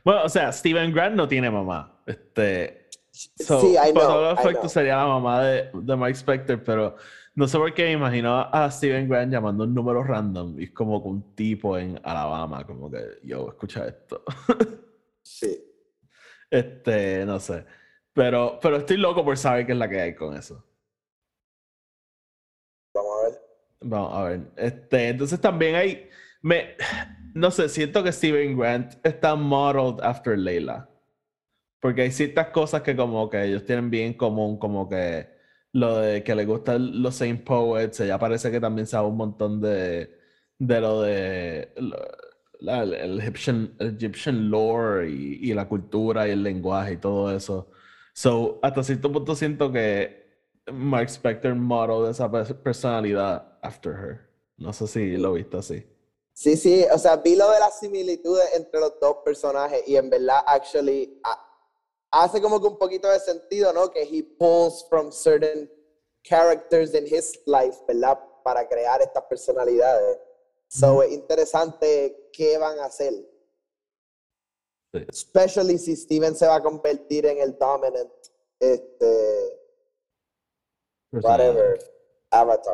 Bueno, 0.06 0.24
o 0.24 0.30
sea, 0.30 0.54
Steven 0.54 0.94
Grant 0.94 1.16
no 1.16 1.28
tiene 1.28 1.51
mamá. 1.51 2.01
Este. 2.06 2.88
sí, 3.12 3.75
I 3.75 3.92
know, 3.92 4.01
todo 4.01 4.32
efecto 4.32 4.70
sería 4.70 4.96
la 4.96 5.06
mamá 5.06 5.44
de, 5.44 5.70
de 5.74 5.96
Mike 5.98 6.18
Spector, 6.18 6.63
pero 6.63 6.96
no 7.36 7.46
sé 7.46 7.58
por 7.58 7.74
qué 7.74 7.84
me 7.84 7.92
imagino 7.92 8.40
a 8.40 8.72
Steven 8.72 9.10
Grant 9.10 9.34
llamando 9.34 9.66
un 9.66 9.74
número 9.74 10.01
random 10.01 10.58
y 10.58 10.63
es 10.66 10.72
como 10.72 10.98
un 11.00 11.36
tipo 11.36 11.78
en 11.78 12.00
Alabama, 12.04 12.66
como 12.66 12.90
que 12.90 13.20
yo, 13.24 13.50
escucha 13.50 13.86
esto. 13.86 14.24
sí. 15.22 15.62
Este, 16.50 17.25
no 17.25 17.38
sé. 17.38 17.66
Pero, 18.13 18.60
pero 18.62 18.78
estoy 18.78 18.96
loco 18.96 19.25
por 19.25 19.38
saber 19.38 19.66
qué 19.66 19.74
es 19.74 19.78
la 19.78 19.90
que 19.90 20.00
hay 20.00 20.16
con 20.16 20.38
eso. 20.38 20.71
Vamos 23.82 24.14
a 24.14 24.24
ver. 24.24 24.42
Este, 24.58 25.10
entonces 25.10 25.40
también 25.42 25.76
hay. 25.76 26.10
Me, 26.42 26.76
no 27.34 27.52
sé, 27.52 27.70
siento 27.70 28.04
que 28.04 28.12
Steven 28.12 28.58
Grant 28.58 28.94
está 29.04 29.36
modeled 29.36 30.04
after 30.04 30.38
Leila. 30.38 30.90
Porque 31.80 32.04
hay 32.04 32.12
ciertas 32.12 32.48
cosas 32.50 32.82
que 32.84 32.96
como 32.96 33.30
que 33.30 33.44
ellos 33.44 33.66
tienen 33.66 33.90
bien 33.90 34.08
en 34.08 34.14
común, 34.14 34.60
como 34.60 34.88
que 34.88 35.30
lo 35.74 35.98
de 35.98 36.24
que 36.24 36.36
le 36.36 36.46
gustan 36.46 37.02
los 37.02 37.16
Saint 37.16 37.44
Poets, 37.44 38.00
ella 38.02 38.20
parece 38.20 38.52
que 38.52 38.60
también 38.60 38.88
sabe 38.88 39.08
un 39.08 39.18
montón 39.18 39.62
de, 39.62 40.12
de 40.60 40.82
lo 40.82 41.02
de 41.02 41.74
el, 42.62 43.20
Egyptian, 43.20 43.74
Egyptian 43.80 44.50
lore 44.52 45.10
y, 45.10 45.40
y, 45.50 45.54
la 45.54 45.68
cultura 45.68 46.28
y 46.28 46.32
el 46.32 46.44
lenguaje 46.44 46.94
y 46.94 46.98
todo 46.98 47.36
eso. 47.36 47.72
So, 48.14 48.60
hasta 48.62 48.84
cierto 48.84 49.12
punto 49.12 49.36
siento 49.36 49.72
que 49.72 50.21
Mark 50.72 51.10
Spector 51.10 51.56
model 51.56 52.06
de 52.06 52.12
esa 52.12 52.30
personalidad 52.30 53.58
after 53.62 53.94
her. 53.94 54.30
No 54.58 54.72
sé 54.74 54.88
si 54.88 55.18
lo 55.18 55.34
viste 55.34 55.58
así. 55.58 55.84
Sí, 56.34 56.56
sí, 56.56 56.86
o 56.91 56.98
sea, 56.98 57.18
vi 57.18 57.36
lo 57.36 57.50
de 57.51 57.60
las 57.60 57.80
similitudes 57.80 58.46
entre 58.56 58.80
los 58.80 59.00
dos 59.00 59.18
personajes 59.24 59.84
y 59.88 59.96
en 59.96 60.10
verdad, 60.10 60.41
actually, 60.46 61.22
hace 62.10 62.41
como 62.41 62.60
que 62.60 62.68
un 62.68 62.77
poquito 62.77 63.10
de 63.10 63.20
sentido, 63.20 63.74
¿no? 63.74 63.91
Que 63.91 64.03
he 64.03 64.24
pulls 64.24 64.86
from 64.89 65.12
certain 65.12 65.70
characters 66.24 66.94
in 66.94 67.06
his 67.06 67.39
life, 67.46 67.80
¿verdad? 67.88 68.20
Para 68.44 68.68
crear 68.68 69.01
estas 69.01 69.24
personalidades. 69.25 70.20
So, 70.68 71.03
es 71.03 71.12
interesante 71.12 72.30
qué 72.32 72.58
van 72.58 72.80
a 72.80 72.86
hacer. 72.86 73.13
Especially 74.94 75.77
si 75.77 75.96
Steven 75.96 76.36
se 76.36 76.48
va 76.48 76.56
a 76.56 76.63
convertir 76.63 77.25
en 77.25 77.39
el 77.39 77.58
dominant 77.58 78.12
este, 78.60 79.61
Whatever. 81.12 81.77
Avatar. 82.32 82.74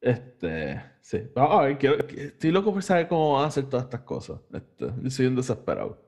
Este, 0.00 0.82
sí. 1.00 1.30
Vamos 1.34 1.60
a 1.60 1.62
ver, 1.62 1.78
quiero, 1.78 1.96
estoy 2.08 2.50
loco 2.50 2.72
por 2.72 2.82
saber 2.82 3.06
cómo 3.08 3.34
van 3.34 3.44
a 3.44 3.48
hacer 3.48 3.68
todas 3.68 3.84
estas 3.84 4.00
cosas. 4.00 4.40
Este, 4.52 4.86
yo 5.00 5.10
soy 5.10 5.26
un 5.26 5.36
desesperado. 5.36 6.02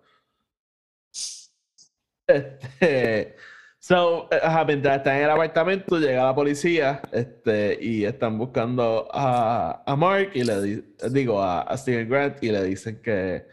Este, 2.27 3.37
so, 3.79 4.29
mientras 4.67 4.97
están 4.97 5.17
en 5.17 5.25
el 5.25 5.31
apartamento, 5.31 5.99
llega 5.99 6.25
la 6.25 6.35
policía 6.35 7.03
este, 7.13 7.79
y 7.81 8.05
están 8.05 8.39
buscando 8.39 9.09
a, 9.13 9.83
a 9.87 9.97
Mark 9.97 10.31
y 10.35 10.43
le 10.43 10.83
digo 11.11 11.41
a, 11.41 11.63
a 11.63 11.77
Steven 11.77 12.09
Grant 12.09 12.43
y 12.43 12.51
le 12.51 12.65
dicen 12.65 13.01
que, 13.03 13.47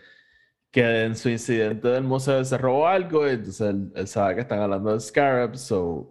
que 0.72 1.04
en 1.04 1.16
su 1.16 1.30
incidente 1.30 1.90
del 1.90 2.04
museo 2.04 2.44
se 2.46 2.58
robó 2.58 2.88
algo, 2.88 3.28
y 3.28 3.32
entonces 3.32 3.76
él, 3.94 4.08
sabe 4.08 4.36
que 4.36 4.42
están 4.42 4.60
hablando 4.60 4.94
de 4.94 5.00
Scarab, 5.02 5.58
so 5.58 6.11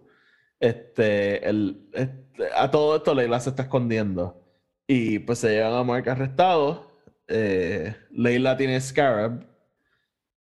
este, 0.61 1.49
el, 1.49 1.89
este, 1.93 2.43
a 2.55 2.71
todo 2.71 2.95
esto 2.95 3.13
Leila 3.13 3.39
se 3.39 3.49
está 3.49 3.63
escondiendo. 3.63 4.41
Y 4.87 5.19
pues 5.19 5.39
se 5.39 5.49
llevan 5.49 5.73
a 5.73 5.83
Mark 5.83 6.07
arrestado. 6.09 6.87
Eh, 7.27 7.95
Leila 8.11 8.55
tiene 8.57 8.79
Scarab. 8.79 9.45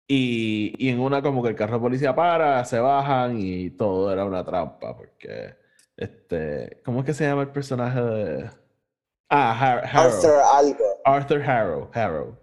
Y, 0.07 0.75
y, 0.77 0.89
en 0.89 0.99
una 0.99 1.21
como 1.21 1.41
que 1.41 1.49
el 1.49 1.55
carro 1.55 1.75
de 1.75 1.79
policía 1.79 2.13
para, 2.13 2.63
se 2.65 2.79
bajan 2.79 3.39
y 3.39 3.69
todo 3.71 4.11
era 4.11 4.25
una 4.25 4.43
trampa. 4.43 4.95
Porque, 4.95 5.55
este, 5.97 6.81
¿cómo 6.83 6.99
es 6.99 7.05
que 7.05 7.13
se 7.13 7.25
llama 7.25 7.43
el 7.43 7.51
personaje 7.51 8.01
de... 8.01 8.49
Ah, 9.29 9.81
Harrow. 9.81 10.13
Arthur 10.13 10.41
algo. 10.53 10.85
Arthur 11.05 11.41
Harrow. 11.41 11.89
Harrow. 11.93 12.42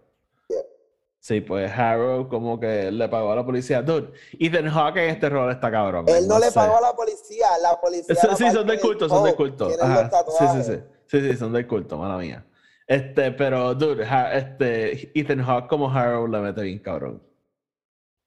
Sí, 1.20 1.42
pues 1.42 1.70
Harrow 1.70 2.28
como 2.28 2.58
que 2.58 2.90
le 2.90 3.08
pagó 3.08 3.32
a 3.32 3.36
la 3.36 3.44
policía. 3.44 3.82
Dude, 3.82 4.10
Ethan 4.38 4.70
Hawke 4.70 4.96
en 4.96 5.10
este 5.10 5.28
rol 5.28 5.52
está 5.52 5.70
cabrón. 5.70 6.08
Él 6.08 6.26
no, 6.26 6.38
le 6.38 6.50
pagó 6.50 6.78
a 6.78 6.80
la 6.80 6.96
policía, 6.96 7.46
la 7.62 7.78
policía. 7.78 8.16
Sí, 8.36 8.50
son 8.50 8.66
de 8.66 8.80
culto, 8.80 9.06
son 9.06 9.24
de 9.24 9.34
culto. 9.34 9.68
Ajá. 9.80 10.10
Sí, 10.38 10.46
sí, 10.54 10.62
sí. 10.64 10.82
Sí, 11.06 11.20
sí, 11.20 11.36
son 11.36 11.52
de 11.52 11.66
culto, 11.66 11.98
mala 11.98 12.16
mía. 12.16 12.46
Este, 12.86 13.32
pero, 13.32 13.74
dude, 13.74 14.06
este, 14.32 15.10
Ethan 15.14 15.42
Hawke 15.42 15.68
como 15.68 15.90
Harrow 15.90 16.26
le 16.26 16.38
mete 16.38 16.62
bien 16.62 16.78
cabrón. 16.78 17.22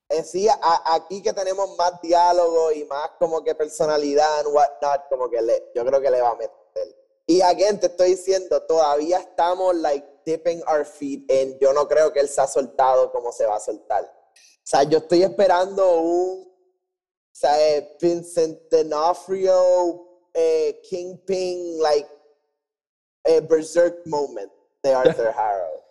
Eh, 0.10 0.24
sí, 0.24 0.48
aquí 0.86 1.24
que 1.24 1.34
tenemos 1.34 1.76
más 1.76 2.00
diálogo 2.02 2.72
y 2.72 2.86
más 2.86 3.10
como 3.18 3.44
que 3.44 3.56
personalidad 3.56 4.40
and 4.40 4.50
whatnot, 4.54 5.10
como 5.10 5.30
que 5.30 5.42
le, 5.42 5.72
yo 5.74 5.84
creo 5.84 6.00
que 6.00 6.12
le 6.12 6.22
va 6.22 6.30
a 6.30 6.36
meter. 6.36 6.54
Y 7.26 7.42
again, 7.42 7.80
te 7.80 7.88
estoy 7.88 8.12
diciendo, 8.12 8.62
todavía 8.64 9.18
estamos 9.18 9.76
like 9.76 10.06
dipping 10.26 10.62
our 10.68 10.86
feet 10.86 11.24
en, 11.30 11.58
yo 11.60 11.74
no 11.74 11.88
creo 11.88 12.12
que 12.12 12.20
él 12.20 12.28
se 12.28 12.42
ha 12.42 12.48
soltado 12.48 13.12
como 13.12 13.32
se 13.32 13.46
va 13.46 13.58
a 13.58 13.60
soltar. 13.60 14.04
O 14.04 14.66
sea, 14.66 14.84
yo 14.84 15.00
estoy 15.00 15.24
esperando 15.24 16.00
un, 16.00 16.48
o 16.48 17.36
sea, 17.36 17.60
eh, 17.60 17.98
Vincent 18.02 18.58
D'Onofrio, 18.72 20.30
eh, 20.34 20.80
Kingpin, 20.90 21.80
like, 21.82 22.10
a 23.26 23.42
berserk 23.42 24.06
moment 24.06 24.52
de 24.84 24.94
Arthur 24.94 25.34
Harrow. 25.36 25.84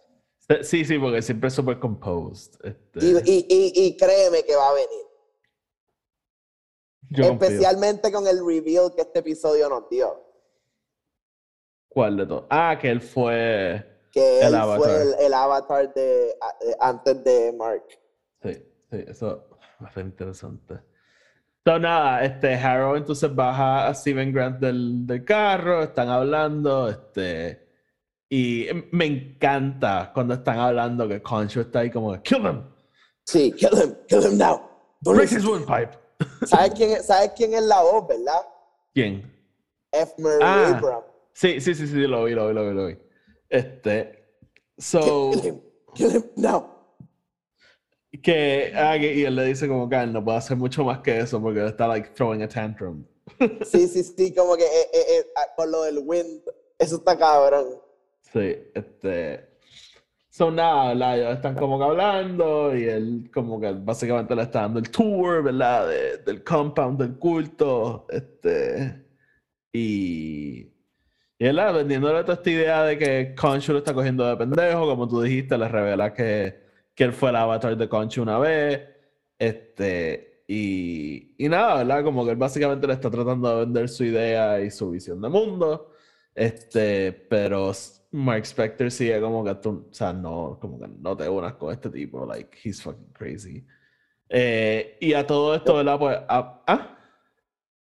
Sí, 0.62 0.84
sí, 0.84 0.98
porque 0.98 1.22
siempre 1.22 1.48
es 1.48 1.54
super 1.54 1.78
composed. 1.78 2.54
Este. 2.62 2.98
Y, 3.04 3.46
y, 3.48 3.72
y, 3.86 3.96
créeme 3.96 4.42
que 4.42 4.54
va 4.54 4.70
a 4.70 4.74
venir. 4.74 5.02
Especialmente 7.10 8.10
con 8.10 8.26
el 8.26 8.44
reveal 8.44 8.94
que 8.94 9.02
este 9.02 9.20
episodio 9.20 9.68
nos 9.68 9.88
dio. 9.88 10.22
¿Cuál 11.88 12.16
de 12.16 12.26
todos? 12.26 12.46
Ah, 12.50 12.78
que 12.80 12.90
él 12.90 13.00
fue 13.00 13.91
que 14.12 14.40
él 14.42 14.54
fue 14.76 15.26
el, 15.26 15.32
avatar 15.32 15.92
de, 15.94 16.36
antes 16.78 17.24
de 17.24 17.52
Mark. 17.58 17.84
Sí, 18.42 18.52
sí, 18.90 19.04
eso 19.08 19.48
va 19.82 19.88
a 19.88 19.92
ser 19.92 20.04
interesante. 20.04 20.74
Entonces, 21.64 21.82
nada, 21.82 22.24
este, 22.24 22.54
Harrow 22.54 22.96
entonces 22.96 23.34
baja 23.34 23.88
a 23.88 23.94
Steven 23.94 24.32
Grant 24.32 24.60
del, 24.60 25.06
del, 25.06 25.24
carro, 25.24 25.82
están 25.82 26.08
hablando, 26.08 26.88
este, 26.88 27.68
y 28.28 28.66
me 28.90 29.06
encanta 29.06 30.10
cuando 30.12 30.34
están 30.34 30.58
hablando 30.58 31.08
que 31.08 31.22
Concho 31.22 31.60
está 31.62 31.80
ahí 31.80 31.90
como, 31.90 32.20
kill 32.22 32.44
him. 32.44 32.62
Sí, 33.24 33.52
kill 33.52 33.70
him, 33.72 33.94
kill 34.08 34.22
him 34.22 34.38
now. 34.38 34.60
Break 35.00 35.30
his 35.30 35.46
windpipe. 35.46 35.96
¿Sabes 36.46 36.72
quién, 36.74 37.02
¿Sabes 37.02 37.32
quién 37.36 37.54
es 37.54 37.62
la 37.62 37.80
voz, 37.80 38.06
verdad? 38.08 38.42
¿Quién? 38.92 39.32
F. 39.92 40.14
Murray 40.18 40.38
ah, 40.42 40.76
Abraham. 40.76 41.02
Sí, 41.32 41.60
sí, 41.60 41.74
sí, 41.74 41.86
sí, 41.86 41.94
lo 42.06 42.24
vi, 42.24 42.34
lo 42.34 42.48
vi, 42.48 42.54
lo 42.54 42.68
vi, 42.68 42.74
lo 42.74 42.86
vi. 42.86 42.98
Este, 43.52 44.24
so. 44.78 45.30
Kill 45.32 45.44
him, 45.44 45.60
kill 45.94 46.10
him 46.10 46.24
now. 46.36 46.70
Que, 48.22 48.72
ah, 48.74 48.96
y 48.96 49.24
él 49.24 49.36
le 49.36 49.44
dice 49.44 49.68
como 49.68 49.88
que 49.88 50.06
no 50.06 50.24
puede 50.24 50.38
hacer 50.38 50.56
mucho 50.56 50.84
más 50.84 51.00
que 51.00 51.18
eso 51.18 51.40
porque 51.40 51.64
está 51.66 51.86
like 51.86 52.10
throwing 52.14 52.42
a 52.42 52.48
tantrum. 52.48 53.04
Sí, 53.64 53.86
sí, 53.88 54.02
sí, 54.02 54.34
como 54.34 54.56
que 54.56 54.64
eh, 54.64 54.90
eh, 54.92 55.04
eh, 55.08 55.26
ah, 55.36 55.46
con 55.56 55.70
lo 55.70 55.82
del 55.82 55.98
wind, 56.02 56.40
eso 56.78 56.96
está 56.96 57.16
cabrón. 57.16 57.66
Sí, 58.32 58.56
este. 58.74 59.48
Son 60.30 60.56
nada, 60.56 61.14
Ellos 61.14 61.34
están 61.34 61.54
como 61.54 61.78
que 61.78 61.84
hablando 61.84 62.74
y 62.74 62.84
él 62.84 63.30
como 63.34 63.60
que 63.60 63.70
básicamente 63.72 64.34
le 64.34 64.42
está 64.44 64.62
dando 64.62 64.78
el 64.78 64.90
tour, 64.90 65.42
¿verdad? 65.42 65.88
del 66.24 66.42
compound 66.42 66.98
del 66.98 67.18
culto. 67.18 68.06
Este. 68.08 69.04
Y 69.74 70.71
y 71.42 71.46
él, 71.46 71.56
vendiéndole 71.56 72.22
toda 72.22 72.34
esta 72.34 72.50
idea 72.50 72.84
de 72.84 72.96
que 72.96 73.34
Conchu 73.34 73.72
lo 73.72 73.78
está 73.78 73.92
cogiendo 73.92 74.24
de 74.24 74.36
pendejo, 74.36 74.86
como 74.86 75.08
tú 75.08 75.22
dijiste, 75.22 75.58
le 75.58 75.66
revela 75.66 76.14
que, 76.14 76.56
que 76.94 77.02
él 77.02 77.12
fue 77.12 77.30
el 77.30 77.36
avatar 77.36 77.76
de 77.76 77.88
Conchu 77.88 78.22
una 78.22 78.38
vez. 78.38 78.80
Este, 79.40 80.44
y, 80.46 81.34
y 81.44 81.48
nada, 81.48 81.78
¿verdad? 81.78 82.04
Como 82.04 82.24
que 82.24 82.30
él 82.30 82.36
básicamente 82.36 82.86
le 82.86 82.92
está 82.92 83.10
tratando 83.10 83.48
de 83.56 83.64
vender 83.64 83.88
su 83.88 84.04
idea 84.04 84.60
y 84.60 84.70
su 84.70 84.92
visión 84.92 85.20
de 85.20 85.28
mundo. 85.28 85.90
Este, 86.32 87.10
pero 87.12 87.72
Mark 88.12 88.44
Spector 88.44 88.88
sigue 88.92 89.20
como 89.20 89.42
que 89.44 89.56
tú, 89.56 89.88
o 89.90 89.92
sea, 89.92 90.12
no, 90.12 90.56
como 90.60 90.78
que 90.78 90.86
no 90.86 91.16
te 91.16 91.28
unas 91.28 91.54
con 91.54 91.72
este 91.72 91.90
tipo, 91.90 92.24
like, 92.24 92.56
he's 92.62 92.80
fucking 92.80 93.12
crazy. 93.14 93.66
Eh, 94.28 94.96
y 95.00 95.12
a 95.12 95.26
todo 95.26 95.56
esto, 95.56 95.74
¿verdad? 95.74 95.98
Pues, 95.98 96.18
ah, 96.28 96.62
¿ah? 96.68 96.98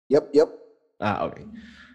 Yep, 0.07 0.31
yep. 0.31 0.49
Ah, 0.97 1.25
ok 1.25 1.41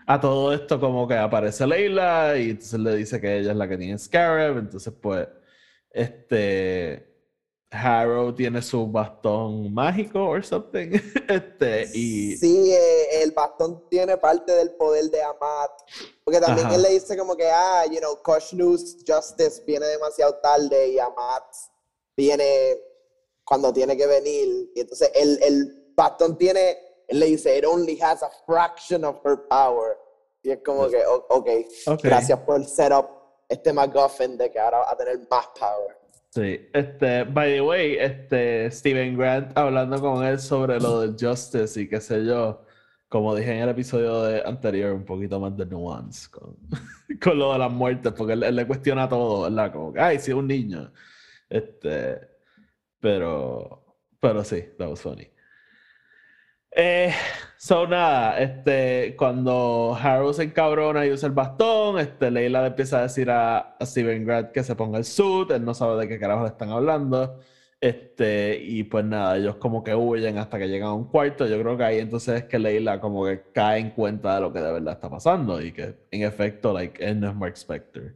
a 0.07 0.21
todo 0.21 0.53
esto 0.53 0.79
como 0.79 1.09
que 1.09 1.15
aparece 1.15 1.67
Leila 1.67 2.37
y 2.37 2.51
entonces 2.51 2.81
le 2.81 2.97
dice 2.97 3.21
que 3.21 3.39
ella 3.39 3.53
es 3.53 3.57
la 3.57 3.69
que 3.69 3.79
tiene 3.79 3.99
Scarab, 3.99 4.59
entonces 4.59 4.93
pues 5.01 5.27
este 5.91 7.15
Harrow 7.71 8.33
tiene 8.35 8.63
su 8.63 8.87
bastón 8.87 9.73
mágico 9.73 10.29
o 10.29 10.43
something, 10.43 10.91
este 11.29 11.89
y 11.95 12.37
sí, 12.37 12.73
eh, 12.73 13.23
el 13.23 13.33
bastón 13.33 13.89
tiene 13.89 14.17
parte 14.17 14.53
del 14.53 14.73
poder 14.73 15.11
de 15.11 15.23
Amat, 15.23 15.71
porque 16.23 16.41
también 16.41 16.71
él 16.71 16.83
le 16.83 16.91
dice 16.91 17.17
como 17.17 17.37
que 17.37 17.51
ah, 17.51 17.85
you 17.91 17.99
know, 17.99 18.19
News 18.53 18.99
Justice 19.07 19.63
viene 19.67 19.87
demasiado 19.87 20.35
tarde 20.37 20.89
y 20.89 20.99
Amat 20.99 21.45
viene 22.17 22.79
cuando 23.45 23.73
tiene 23.73 23.97
que 23.97 24.07
venir 24.07 24.71
y 24.75 24.81
entonces 24.81 25.11
el, 25.15 25.43
el 25.43 25.93
bastón 25.97 26.37
tiene 26.37 26.77
le 27.11 27.27
dice, 27.27 27.59
it 27.59 27.65
only 27.65 27.99
has 28.01 28.23
a 28.23 28.31
fraction 28.47 29.05
of 29.05 29.21
her 29.25 29.37
power. 29.49 29.97
Y 30.43 30.51
es 30.51 30.59
como 30.65 30.89
que, 30.89 31.03
okay, 31.31 31.67
ok, 31.87 32.03
gracias 32.03 32.39
por 32.41 32.65
set 32.65 32.93
up 32.93 33.09
este 33.49 33.73
MacGuffin 33.73 34.37
de 34.37 34.51
que 34.51 34.59
ahora 34.59 34.79
va 34.79 34.91
a 34.91 34.97
tener 34.97 35.19
más 35.31 35.47
power. 35.59 35.97
Sí, 36.31 36.69
este, 36.73 37.25
by 37.25 37.53
the 37.53 37.61
way, 37.61 37.97
este, 37.97 38.71
Steven 38.71 39.17
Grant 39.17 39.57
hablando 39.57 40.01
con 40.01 40.25
él 40.25 40.41
sobre 40.41 40.81
lo 40.81 41.01
del 41.01 41.17
Justice 41.19 41.81
y 41.81 41.89
qué 41.89 42.01
sé 42.01 42.25
yo, 42.25 42.63
como 43.09 43.35
dije 43.37 43.53
en 43.53 43.63
el 43.63 43.69
episodio 43.69 44.23
de 44.23 44.43
anterior, 44.45 44.93
un 44.93 45.05
poquito 45.05 45.39
más 45.39 45.57
de 45.57 45.65
nuance 45.67 46.29
con, 46.29 46.57
con 47.23 47.39
lo 47.39 47.53
de 47.53 47.59
las 47.61 47.71
muertes, 47.71 48.13
porque 48.13 48.33
él, 48.33 48.57
le 48.57 48.67
cuestiona 48.67 49.09
todo, 49.09 49.43
¿verdad? 49.43 49.73
Como 49.73 49.93
que, 49.93 50.01
ay, 50.01 50.19
sí, 50.19 50.33
un 50.33 50.49
niño. 50.49 50.93
Este, 51.49 52.21
pero, 52.99 53.99
pero 54.19 54.43
sí, 54.43 54.65
that 54.77 54.89
was 54.89 55.01
funny. 55.01 55.31
Eh, 56.77 57.13
so 57.57 57.87
nada, 57.87 58.39
este, 58.41 59.15
cuando 59.17 59.97
Harrow 60.01 60.33
se 60.35 60.43
encabrona 60.43 61.07
y 61.07 61.13
usa 61.13 61.29
el 61.29 61.33
bastón, 61.33 62.01
este, 62.01 62.31
Leila 62.31 62.63
le 62.63 62.69
empieza 62.69 62.99
a 62.99 63.03
decir 63.03 63.31
a, 63.31 63.77
Steven 63.81 64.25
Grant 64.27 64.51
que 64.51 64.65
se 64.65 64.75
ponga 64.75 64.99
el 64.99 65.05
suit, 65.05 65.51
él 65.53 65.65
no 65.65 65.73
sabe 65.73 66.01
de 66.01 66.09
qué 66.09 66.19
carajo 66.19 66.43
le 66.43 66.49
están 66.49 66.71
hablando. 66.71 67.39
Este, 67.81 68.59
y 68.63 68.85
pues 68.85 69.05
nada, 69.05 69.37
ellos 69.37 69.57
como 69.57 69.85
que 69.85 69.95
huyen 69.95 70.39
hasta 70.39 70.59
que 70.59 70.69
llegan 70.69 70.89
a 70.89 70.95
un 70.95 71.05
cuarto. 71.05 71.47
Yo 71.47 71.61
creo 71.61 71.77
que 71.77 71.85
ahí 71.85 71.99
entonces 71.99 72.43
es 72.43 72.45
que 72.45 72.59
Leila 72.59 72.99
como 73.01 73.27
que 73.27 73.43
cae 73.53 73.79
en 73.79 73.91
cuenta 73.91 74.35
de 74.37 74.41
lo 74.41 74.53
que 74.53 74.61
de 74.61 74.73
verdad 74.73 74.95
está 74.95 75.11
pasando 75.11 75.61
y 75.61 75.73
que 75.73 75.95
en 76.11 76.23
efecto, 76.23 76.73
like, 76.73 77.05
él 77.05 77.21
no 77.21 77.29
es 77.29 77.35
Mark 77.37 77.55
Spector. 77.57 78.15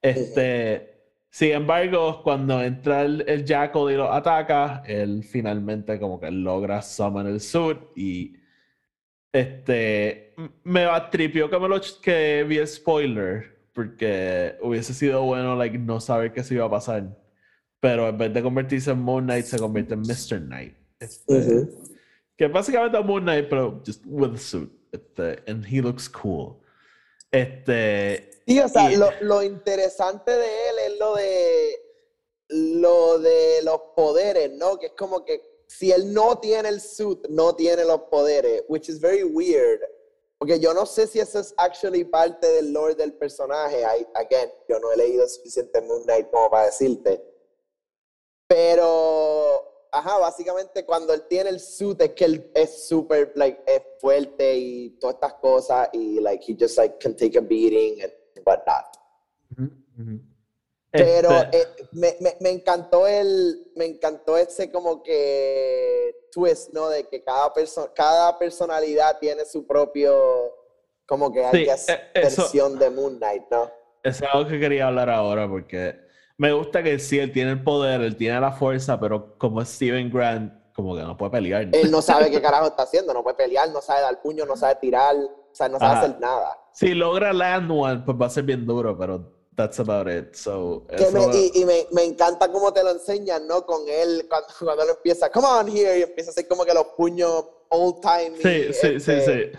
Este, 0.00 0.93
sin 1.34 1.50
embargo, 1.50 2.22
cuando 2.22 2.62
entra 2.62 3.02
el, 3.02 3.24
el 3.26 3.44
Jackal 3.44 3.90
y 3.90 3.96
lo 3.96 4.12
ataca, 4.12 4.84
él 4.86 5.24
finalmente 5.24 5.98
como 5.98 6.20
que 6.20 6.30
logra 6.30 6.80
summon 6.80 7.26
el 7.26 7.40
suit 7.40 7.76
y 7.96 8.36
este 9.32 10.32
me 10.62 10.86
tripió 11.10 11.50
que 11.50 11.58
me 11.58 11.68
lo 11.68 11.80
que 12.00 12.44
vi 12.48 12.58
el 12.58 12.68
spoiler 12.68 13.52
porque 13.72 14.54
hubiese 14.62 14.94
sido 14.94 15.24
bueno 15.24 15.56
like 15.56 15.76
no 15.76 15.98
saber 15.98 16.32
qué 16.32 16.44
se 16.44 16.54
iba 16.54 16.66
a 16.66 16.70
pasar. 16.70 17.18
Pero 17.80 18.08
en 18.08 18.16
vez 18.16 18.32
de 18.32 18.40
convertirse 18.40 18.92
en 18.92 19.00
Moon 19.00 19.24
Knight 19.24 19.46
se 19.46 19.58
convierte 19.58 19.94
en 19.94 20.02
Mr. 20.02 20.40
Knight. 20.40 20.76
Este, 21.00 21.68
Que 22.36 22.46
básicamente 22.46 22.96
es 22.96 23.04
Moon 23.04 23.24
Knight 23.24 23.48
pero 23.50 23.82
just 23.84 24.04
with 24.06 24.34
a 24.34 24.38
suit. 24.38 24.70
Este, 24.92 25.42
and 25.50 25.66
he 25.66 25.82
looks 25.82 26.08
cool. 26.08 26.60
Este, 27.32 28.33
Sí, 28.46 28.60
o 28.60 28.68
sea, 28.68 28.90
lo, 28.90 29.10
lo, 29.22 29.42
interesante 29.42 30.30
de 30.30 30.68
él 30.68 30.78
es 30.86 30.98
lo 30.98 31.14
de 31.14 31.80
lo 32.48 33.18
de 33.18 33.62
los 33.62 33.80
poderes, 33.96 34.52
¿no? 34.52 34.78
Que 34.78 34.86
es 34.86 34.92
como 34.92 35.24
que 35.24 35.42
si 35.66 35.90
él 35.90 36.12
no 36.12 36.38
tiene 36.38 36.68
el 36.68 36.80
suit, 36.80 37.26
no 37.28 37.54
tiene 37.54 37.84
los 37.84 38.02
poderes, 38.02 38.64
which 38.68 38.88
is 38.88 39.00
very 39.00 39.24
weird. 39.24 39.80
Porque 40.38 40.60
yo 40.60 40.74
no 40.74 40.84
sé 40.84 41.06
si 41.06 41.20
eso 41.20 41.40
es 41.40 41.54
actually 41.56 42.04
parte 42.04 42.46
del 42.46 42.72
lore 42.72 42.94
del 42.94 43.14
personaje. 43.14 43.80
I, 43.80 44.06
again, 44.14 44.52
yo 44.68 44.78
no 44.78 44.92
he 44.92 44.96
leído 44.96 45.26
suficiente 45.26 45.80
Moon 45.80 46.02
Knight 46.02 46.30
como 46.30 46.50
para 46.50 46.66
decirte. 46.66 47.24
Pero, 48.46 49.88
ajá, 49.90 50.18
básicamente 50.18 50.84
cuando 50.84 51.14
él 51.14 51.26
tiene 51.28 51.48
el 51.50 51.60
suit 51.60 52.00
es 52.02 52.10
que 52.10 52.26
él 52.26 52.50
es 52.54 52.86
súper, 52.86 53.32
like, 53.36 53.62
es 53.66 53.82
fuerte 54.00 54.54
y 54.54 54.90
todas 55.00 55.14
estas 55.14 55.34
cosas 55.34 55.88
y, 55.92 56.20
like, 56.20 56.44
he 56.46 56.56
just, 56.58 56.76
like, 56.76 56.98
can 56.98 57.16
take 57.16 57.38
a 57.38 57.40
beating 57.40 58.02
and 58.02 58.12
whatnot. 58.44 58.84
Pero 60.90 61.30
Este, 61.42 61.58
eh, 61.58 61.66
me, 61.92 62.16
me, 62.20 62.36
me 62.40 62.50
encantó 62.50 63.06
el, 63.06 63.72
me 63.74 63.84
encantó 63.86 64.36
ese 64.38 64.70
como 64.70 65.02
que 65.02 66.14
twist, 66.30 66.72
¿no? 66.72 66.88
De 66.88 67.08
que 67.08 67.22
cada 67.22 67.52
persona, 67.52 67.90
cada 67.94 68.38
personalidad 68.38 69.18
tiene 69.18 69.44
su 69.44 69.66
propio, 69.66 70.52
como 71.06 71.32
que 71.32 71.44
Sí, 71.50 71.64
guess, 71.64 71.88
eh, 71.88 72.00
eso- 72.14 72.42
versión 72.42 72.78
de 72.78 72.90
Moon 72.90 73.16
Knight, 73.18 73.44
¿no? 73.50 73.70
es 74.04 74.22
algo 74.22 74.48
que 74.48 74.60
quería 74.60 74.86
hablar 74.88 75.08
ahora 75.10 75.48
porque 75.48 75.96
me 76.36 76.52
gusta 76.52 76.82
que 76.82 76.98
sí, 76.98 77.18
él 77.18 77.32
tiene 77.32 77.52
el 77.52 77.64
poder, 77.64 78.00
él 78.02 78.16
tiene 78.16 78.38
la 78.40 78.52
fuerza, 78.52 79.00
pero 79.00 79.36
como 79.38 79.64
Steven 79.64 80.10
Grant, 80.10 80.52
como 80.74 80.96
que 80.96 81.02
no 81.02 81.16
puede 81.16 81.30
pelear. 81.32 81.68
Él 81.72 81.90
no 81.90 82.02
sabe 82.02 82.30
qué 82.30 82.42
carajo 82.42 82.66
está 82.66 82.82
haciendo, 82.82 83.14
no 83.14 83.22
puede 83.22 83.36
pelear, 83.36 83.70
no 83.70 83.80
sabe 83.80 84.02
dar 84.02 84.20
puño, 84.20 84.44
no 84.44 84.56
sabe 84.56 84.74
tirar, 84.76 85.16
o 85.16 85.54
sea, 85.54 85.68
no 85.68 85.78
sabe 85.78 85.92
Ajá. 85.92 86.00
hacer 86.06 86.20
nada. 86.20 86.58
Si 86.72 86.94
logra 86.94 87.32
land 87.32 87.70
one, 87.70 88.02
pues 88.04 88.16
va 88.20 88.26
a 88.26 88.30
ser 88.30 88.42
bien 88.44 88.66
duro, 88.66 88.98
pero 88.98 89.32
that's 89.54 89.78
about 89.78 90.08
it. 90.08 90.34
So, 90.34 90.84
Que 90.88 91.10
me- 91.12 91.26
y 91.32 91.52
y 91.60 91.64
me, 91.64 91.86
me 91.92 92.02
encanta 92.02 92.50
cómo 92.50 92.72
te 92.72 92.82
lo 92.82 92.90
enseñan, 92.90 93.46
¿no? 93.46 93.64
Con 93.64 93.82
él, 93.88 94.26
cuando, 94.28 94.48
cuando 94.58 94.82
él 94.82 94.88
empieza, 94.90 95.30
come 95.30 95.46
on 95.46 95.68
here, 95.68 95.98
y 96.00 96.02
empieza 96.02 96.30
a 96.30 96.32
hacer 96.32 96.48
como 96.48 96.64
que 96.64 96.74
los 96.74 96.86
puños 96.96 97.44
old 97.68 98.00
time. 98.00 98.36
Sí, 98.42 98.72
sí, 98.72 99.00
sí, 99.00 99.20
sí. 99.20 99.52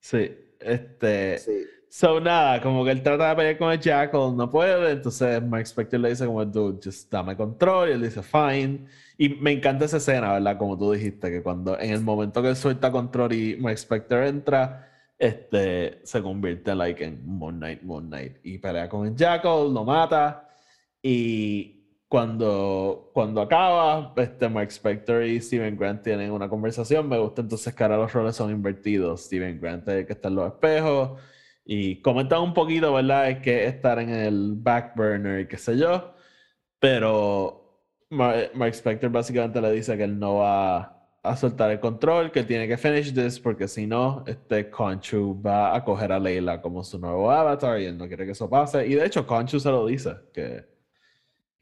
sí, 0.00 0.54
este... 0.60 1.38
sí. 1.38 1.66
So, 1.96 2.18
nada, 2.18 2.60
como 2.60 2.84
que 2.84 2.90
él 2.90 3.04
trata 3.04 3.28
de 3.28 3.36
pelear 3.36 3.56
con 3.56 3.70
el 3.70 3.78
Jackal, 3.78 4.36
no 4.36 4.50
puede, 4.50 4.90
entonces 4.90 5.40
Mark 5.44 5.62
Spector 5.64 6.00
le 6.00 6.08
dice 6.08 6.26
como, 6.26 6.44
dude, 6.44 6.80
just 6.82 7.08
dame 7.08 7.36
control, 7.36 7.88
y 7.88 7.92
él 7.92 8.02
dice, 8.02 8.20
fine. 8.20 8.86
Y 9.16 9.28
me 9.28 9.52
encanta 9.52 9.84
esa 9.84 9.98
escena, 9.98 10.32
¿verdad? 10.32 10.58
Como 10.58 10.76
tú 10.76 10.90
dijiste, 10.90 11.30
que 11.30 11.40
cuando 11.40 11.78
en 11.78 11.92
el 11.92 12.00
momento 12.00 12.42
que 12.42 12.48
él 12.48 12.56
suelta 12.56 12.90
control 12.90 13.32
y 13.32 13.56
Mark 13.58 13.76
Spector 13.78 14.24
entra, 14.24 14.90
este, 15.16 16.00
se 16.02 16.20
convierte 16.20 16.74
like, 16.74 17.04
en 17.04 17.24
Moon 17.24 17.58
Knight, 17.58 17.82
Moon 17.82 18.08
Knight, 18.08 18.38
y 18.42 18.58
pelea 18.58 18.88
con 18.88 19.06
el 19.06 19.14
Jackal, 19.14 19.72
lo 19.72 19.84
mata, 19.84 20.48
y 21.00 22.00
cuando, 22.08 23.12
cuando 23.14 23.40
acaba, 23.40 24.12
este, 24.16 24.48
Mark 24.48 24.72
Spector 24.72 25.22
y 25.22 25.40
Steven 25.40 25.76
Grant 25.76 26.02
tienen 26.02 26.32
una 26.32 26.48
conversación, 26.48 27.08
me 27.08 27.18
gusta 27.20 27.42
entonces 27.42 27.72
que 27.72 27.84
ahora 27.84 27.98
los 27.98 28.12
roles 28.12 28.34
son 28.34 28.50
invertidos, 28.50 29.26
Steven 29.26 29.60
Grant 29.60 29.86
es 29.86 29.94
el 29.94 30.06
que 30.06 30.14
está 30.14 30.26
en 30.26 30.34
los 30.34 30.48
espejos, 30.48 31.20
y 31.64 32.00
comentan 32.02 32.42
un 32.42 32.54
poquito, 32.54 32.92
¿verdad? 32.92 33.30
Es 33.30 33.38
que 33.40 33.66
estar 33.66 33.98
en 33.98 34.10
el 34.10 34.54
back 34.56 34.94
burner 34.96 35.40
y 35.40 35.48
qué 35.48 35.56
sé 35.58 35.76
yo. 35.78 36.14
Pero 36.78 37.82
Mar- 38.10 38.50
Mark 38.54 38.74
Spector 38.74 39.10
básicamente 39.10 39.60
le 39.60 39.72
dice 39.72 39.96
que 39.96 40.04
él 40.04 40.18
no 40.18 40.36
va 40.36 40.92
a 41.22 41.36
soltar 41.36 41.70
el 41.70 41.80
control, 41.80 42.30
que 42.30 42.42
tiene 42.44 42.68
que 42.68 42.76
finish 42.76 43.14
this, 43.14 43.40
porque 43.40 43.66
si 43.66 43.86
no, 43.86 44.24
este 44.26 44.68
Conchu 44.70 45.40
va 45.40 45.74
a 45.74 45.82
coger 45.84 46.12
a 46.12 46.18
Leila 46.18 46.60
como 46.60 46.84
su 46.84 46.98
nuevo 46.98 47.30
avatar 47.30 47.80
y 47.80 47.86
él 47.86 47.96
no 47.96 48.06
quiere 48.08 48.26
que 48.26 48.32
eso 48.32 48.50
pase. 48.50 48.86
Y 48.86 48.94
de 48.94 49.06
hecho, 49.06 49.26
Conchu 49.26 49.58
se 49.58 49.70
lo 49.70 49.86
dice, 49.86 50.16
que, 50.34 50.66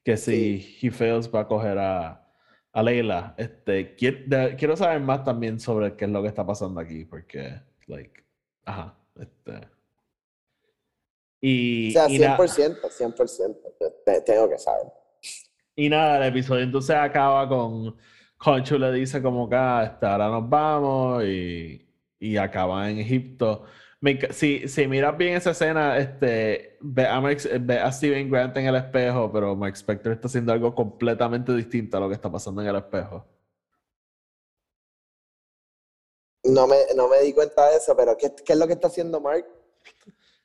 que 0.04 0.16
si 0.16 0.78
he 0.82 0.90
fails 0.90 1.30
va 1.32 1.40
a 1.40 1.46
coger 1.46 1.78
a, 1.78 2.28
a 2.72 2.82
Leila. 2.82 3.34
Este, 3.38 3.96
qui- 3.96 4.24
de- 4.26 4.56
quiero 4.56 4.76
saber 4.76 5.00
más 5.00 5.22
también 5.24 5.60
sobre 5.60 5.94
qué 5.96 6.06
es 6.06 6.10
lo 6.10 6.22
que 6.22 6.28
está 6.28 6.44
pasando 6.44 6.80
aquí, 6.80 7.04
porque, 7.04 7.60
like, 7.86 8.24
ajá, 8.64 8.96
este. 9.16 9.60
Y, 11.44 11.90
O 11.90 11.92
sea, 11.92 12.08
y 12.08 12.18
na- 12.20 12.36
100%, 12.36 12.88
100%. 12.90 13.74
te- 14.06 14.20
Tengo 14.22 14.48
que 14.48 14.58
saber. 14.58 14.86
y 15.74 15.88
nada, 15.88 16.18
el 16.18 16.24
episodio 16.32 16.62
entonces 16.62 16.94
acaba 16.96 17.48
con 17.48 17.96
Conchu 18.36 18.78
le 18.78 18.92
dice 18.92 19.20
como 19.22 19.48
que 19.48 19.56
"Ah, 19.56 19.82
este, 19.92 20.06
ahora 20.06 20.28
nos 20.28 20.48
vamos 20.48 21.24
y, 21.24 21.88
y 22.20 22.36
acaba 22.36 22.88
en 22.90 22.98
Egipto. 22.98 23.64
Me 24.00 24.18
si, 24.32 24.68
si 24.68 24.86
miras 24.88 25.16
bien 25.16 25.34
esa 25.36 25.50
escena, 25.52 25.96
este, 25.98 26.76
ve, 26.80 27.06
a 27.06 27.20
Mark- 27.20 27.48
ve 27.60 27.78
a 27.78 27.90
Steven 27.92 28.30
Grant 28.30 28.56
en 28.56 28.66
el 28.66 28.76
espejo, 28.76 29.30
pero 29.32 29.54
Mark 29.56 29.74
Spector 29.76 30.12
está 30.12 30.26
haciendo 30.28 30.52
algo 30.52 30.74
completamente 30.74 31.52
distinto 31.54 31.96
a 31.96 32.00
lo 32.00 32.08
que 32.08 32.14
está 32.14 32.30
pasando 32.30 32.62
en 32.62 32.68
el 32.68 32.76
espejo. 32.76 33.26
No 36.44 36.66
me, 36.66 36.76
no 36.96 37.08
me 37.08 37.20
di 37.20 37.32
cuenta 37.32 37.68
de 37.70 37.76
eso, 37.76 37.96
pero 37.96 38.16
¿qué, 38.16 38.32
qué 38.44 38.52
es 38.52 38.58
lo 38.58 38.66
que 38.66 38.72
está 38.74 38.88
haciendo 38.88 39.20
Mark? 39.20 39.46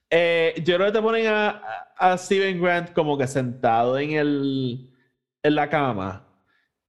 Eh, 0.10 0.56
yo 0.63 0.76
creo 0.76 0.88
que 0.88 0.93
te 0.93 1.02
ponen 1.02 1.28
a, 1.28 1.62
a- 1.98 2.17
Steven 2.17 2.62
Grant 2.62 2.93
como 2.93 3.17
que 3.17 3.28
sentado 3.28 3.98
en 4.00 4.12
el 4.12 4.93
en 5.43 5.56
la 5.56 5.70
cama 5.70 6.26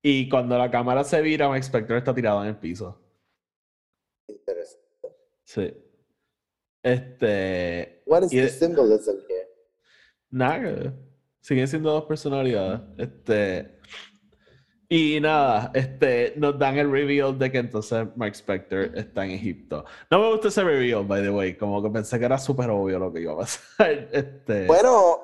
y 0.02 0.28
cuando 0.28 0.56
la 0.56 0.70
cámara 0.70 1.02
se 1.04 1.20
vira, 1.20 1.48
Mark 1.48 1.62
Spector 1.62 1.96
está 1.98 2.14
tirado 2.14 2.42
en 2.42 2.48
el 2.50 2.56
piso. 2.56 3.00
Interesante. 4.28 4.86
Sí. 5.44 5.74
Este. 6.82 8.02
What 8.06 8.22
is 8.24 8.30
the 8.30 8.48
symbolism 8.48 9.16
here? 9.28 9.48
Nada. 10.30 10.94
Siguen 11.40 11.66
siendo 11.66 11.90
dos 11.90 12.04
personalidades. 12.04 12.80
Este. 12.98 13.78
Y 14.90 15.20
nada, 15.20 15.70
este, 15.74 16.32
nos 16.36 16.58
dan 16.58 16.78
el 16.78 16.90
reveal 16.90 17.38
de 17.38 17.52
que 17.52 17.58
entonces 17.58 18.06
Mark 18.16 18.34
Spector 18.34 18.96
está 18.96 19.26
en 19.26 19.32
Egipto. 19.32 19.84
No 20.10 20.18
me 20.18 20.30
gusta 20.30 20.48
ese 20.48 20.64
reveal, 20.64 21.04
by 21.04 21.22
the 21.22 21.30
way. 21.30 21.58
Como 21.58 21.82
que 21.82 21.90
pensé 21.90 22.18
que 22.18 22.24
era 22.24 22.38
súper 22.38 22.70
obvio 22.70 22.98
lo 22.98 23.12
que 23.12 23.20
iba 23.20 23.34
a 23.34 23.36
pasar. 23.36 24.08
Este. 24.12 24.66
Bueno, 24.66 25.20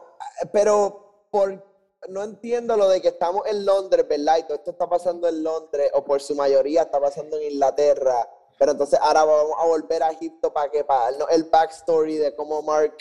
pero 0.53 1.29
por, 1.31 1.64
no 2.11 2.22
entiendo 2.22 2.77
lo 2.77 2.90
de 2.90 3.00
que 3.00 3.09
estamos 3.09 3.46
en 3.46 3.64
Londres, 3.64 4.07
¿verdad? 4.07 4.37
Y 4.38 4.42
todo 4.42 4.57
esto 4.57 4.72
está 4.72 4.87
pasando 4.87 5.29
en 5.29 5.42
Londres, 5.42 5.90
o 5.94 6.05
por 6.05 6.20
su 6.20 6.35
mayoría 6.35 6.83
está 6.83 7.00
pasando 7.00 7.38
en 7.38 7.53
Inglaterra. 7.53 8.29
Pero 8.59 8.72
entonces 8.72 8.98
ahora 9.03 9.24
vamos 9.24 9.55
a 9.59 9.66
volver 9.66 10.03
a 10.03 10.11
Egipto 10.11 10.53
para 10.53 10.70
que 10.70 10.85
para 10.85 11.09
el 11.31 11.44
backstory 11.44 12.16
de 12.16 12.35
cómo 12.35 12.61
Mark 12.61 12.96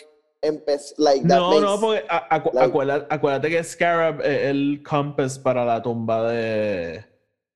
empezó. 0.46 0.94
Like, 0.98 1.26
that 1.26 1.36
No, 1.36 1.50
makes- 1.50 1.60
no, 1.62 1.80
porque 1.80 2.04
a- 2.08 2.28
acu- 2.38 2.52
like- 2.52 2.66
acuérdate, 2.66 3.06
acuérdate 3.10 3.50
que 3.50 3.64
Scarab 3.64 4.20
es 4.20 4.42
el 4.50 4.82
compass 4.88 5.38
para 5.38 5.64
la 5.64 5.82
tumba 5.82 6.30
de. 6.30 7.04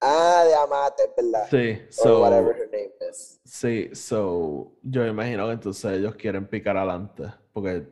Ah, 0.00 0.44
de 0.46 0.54
Amate, 0.54 1.02
¿verdad? 1.16 1.46
Sí, 1.50 1.80
Or 1.86 1.92
so. 1.92 2.20
whatever 2.22 2.56
her 2.56 2.68
name 2.70 2.92
is. 3.10 3.40
Sí, 3.44 3.90
so. 3.94 4.72
Yo 4.82 5.04
imagino 5.06 5.46
que 5.46 5.52
entonces 5.54 5.92
ellos 5.98 6.14
quieren 6.14 6.46
picar 6.46 6.76
adelante. 6.76 7.24
Porque 7.52 7.82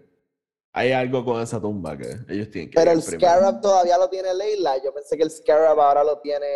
hay 0.72 0.92
algo 0.92 1.24
con 1.24 1.42
esa 1.42 1.61
tumba 1.61 1.96
que 1.96 2.06
ellos 2.28 2.50
tienen 2.50 2.70
que 2.70 2.76
Pero 2.76 2.92
el 2.92 3.02
primero. 3.02 3.20
Scarab 3.20 3.61
todavía 3.61 3.98
lo 3.98 4.09
tiene 4.09 4.32
Leila. 4.35 4.76
Yo 4.85 4.94
pensé 4.94 5.16
que 5.16 5.24
el 5.24 5.30
Scarab 5.30 5.80
ahora 5.80 6.04
lo 6.04 6.18
tiene 6.20 6.46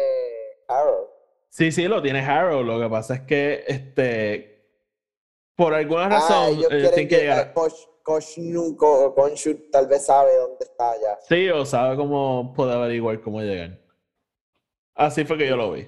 Harold. 0.68 1.08
Sí, 1.48 1.72
sí, 1.72 1.88
lo 1.88 2.00
tiene 2.00 2.20
Harrow. 2.20 2.62
Lo 2.62 2.78
que 2.78 2.88
pasa 2.88 3.14
es 3.14 3.20
que, 3.22 3.64
este. 3.66 4.49
Por 5.60 5.74
alguna 5.74 6.06
Ah, 6.06 6.08
razón, 6.08 6.44
ellos 6.48 6.56
ellos 6.58 6.68
quieren 6.70 6.90
tienen 6.94 7.08
que 7.08 7.16
llegar. 7.18 7.52
Kosh- 7.54 7.86
Koshnu- 8.02 8.76
Ko- 8.76 9.14
Khonshu 9.14 9.68
tal 9.70 9.86
vez 9.88 10.06
sabe 10.06 10.34
dónde 10.38 10.56
está 10.64 10.94
ya. 10.98 11.18
Sí, 11.28 11.50
o 11.50 11.66
sabe 11.66 11.96
cómo 11.96 12.54
puede 12.56 12.72
averiguar 12.72 13.20
cómo 13.20 13.42
llegar. 13.42 13.78
Así 14.94 15.26
fue 15.26 15.36
que 15.36 15.46
yo 15.46 15.56
lo 15.58 15.72
vi. 15.72 15.86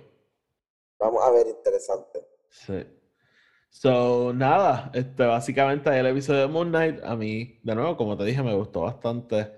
Vamos 0.99 1.23
a 1.27 1.31
ver, 1.31 1.47
interesante. 1.47 2.21
Sí. 2.51 2.87
So, 3.71 4.35
nada, 4.35 4.91
este, 4.93 5.25
básicamente 5.25 5.89
el 5.99 6.05
episodio 6.07 6.41
de 6.43 6.49
Moon 6.49 6.69
Knight, 6.69 7.03
a 7.03 7.17
mí, 7.17 7.59
de 7.63 7.75
nuevo, 7.75 7.97
como 7.97 8.15
te 8.15 8.25
dije, 8.25 8.43
me 8.43 8.55
gustó 8.55 8.83
bastante. 8.83 9.53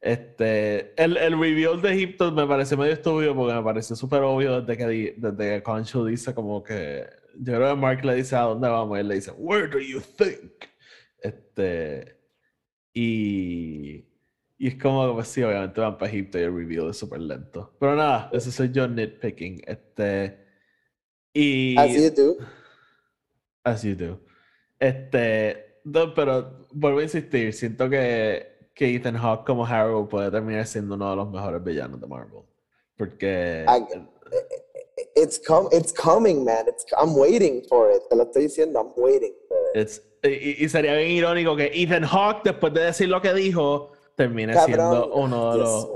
Este, 0.00 0.94
el, 1.02 1.18
el 1.18 1.38
reveal 1.38 1.82
de 1.82 1.92
Egipto 1.92 2.32
me 2.32 2.46
pareció 2.46 2.78
medio 2.78 2.94
estúpido 2.94 3.34
porque 3.34 3.52
me 3.52 3.62
pareció 3.62 3.94
súper 3.96 4.22
obvio 4.22 4.62
desde 4.62 4.78
que, 4.78 5.14
desde 5.18 5.62
que 5.62 5.98
dice 6.06 6.34
como 6.34 6.62
que, 6.62 7.04
yo 7.40 7.54
creo 7.54 7.74
que 7.74 7.80
Mark 7.80 8.04
le 8.04 8.14
dice 8.16 8.36
a 8.36 8.40
dónde 8.42 8.68
vamos 8.68 8.96
y 8.96 9.00
él 9.00 9.08
le 9.08 9.14
dice, 9.16 9.30
Where 9.32 9.68
do 9.68 9.78
you 9.78 10.00
think? 10.00 10.52
Este, 11.20 12.16
y, 12.92 14.04
y 14.58 14.66
es 14.68 14.74
como 14.76 15.14
pues 15.14 15.28
sí, 15.28 15.42
obviamente 15.42 15.80
van 15.80 15.98
para 15.98 16.10
Egipto 16.10 16.38
y 16.38 16.42
el 16.42 16.54
reveal 16.54 16.90
es 16.90 16.96
súper 16.96 17.20
lento. 17.20 17.76
Pero 17.78 17.96
nada, 17.96 18.30
ese 18.32 18.50
soy 18.50 18.70
yo 18.70 18.86
nitpicking. 18.88 19.62
Este, 19.66 20.46
y... 21.32 21.76
As 21.78 21.92
you 21.92 22.10
do. 22.10 22.36
As 23.64 23.82
you 23.82 23.94
do. 23.94 24.20
Este, 24.78 25.80
no, 25.84 26.14
pero 26.14 26.66
vuelvo 26.72 27.00
a 27.00 27.02
insistir, 27.02 27.52
siento 27.52 27.88
que, 27.88 28.70
que 28.74 28.94
Ethan 28.94 29.16
Hawke 29.16 29.44
como 29.46 29.66
Harrow 29.66 30.08
puede 30.08 30.30
terminar 30.30 30.66
siendo 30.66 30.94
uno 30.94 31.10
de 31.10 31.16
los 31.16 31.30
mejores 31.30 31.62
villanos 31.62 32.00
de 32.00 32.06
Marvel. 32.06 32.42
Porque 32.96 33.64
I- 33.68 34.08
It's, 35.20 35.38
com 35.38 35.68
it's 35.72 35.92
coming, 35.92 36.44
man. 36.44 36.66
It's, 36.68 36.84
I'm 36.96 37.14
waiting 37.16 37.62
for 37.68 37.90
it. 37.90 38.02
Te 38.08 38.16
lo 38.16 38.24
estoy 38.24 38.44
diciendo, 38.44 38.76
I'm 38.80 38.92
waiting 38.96 39.34
for 39.48 39.58
it. 39.74 39.80
it's- 39.80 40.00
y, 40.24 40.64
y 40.64 40.68
sería 40.68 40.94
bien 40.96 41.10
irónico 41.12 41.56
que 41.56 41.70
Ethan 41.72 42.02
Hawke, 42.04 42.42
después 42.44 42.72
de 42.74 42.80
decir 42.82 43.08
lo 43.08 43.20
que 43.20 43.32
dijo, 43.34 43.92
termine 44.16 44.52
Cabrón, 44.52 44.66
siendo 44.66 45.14
uno 45.14 45.52
de 45.52 45.58
los... 45.58 45.88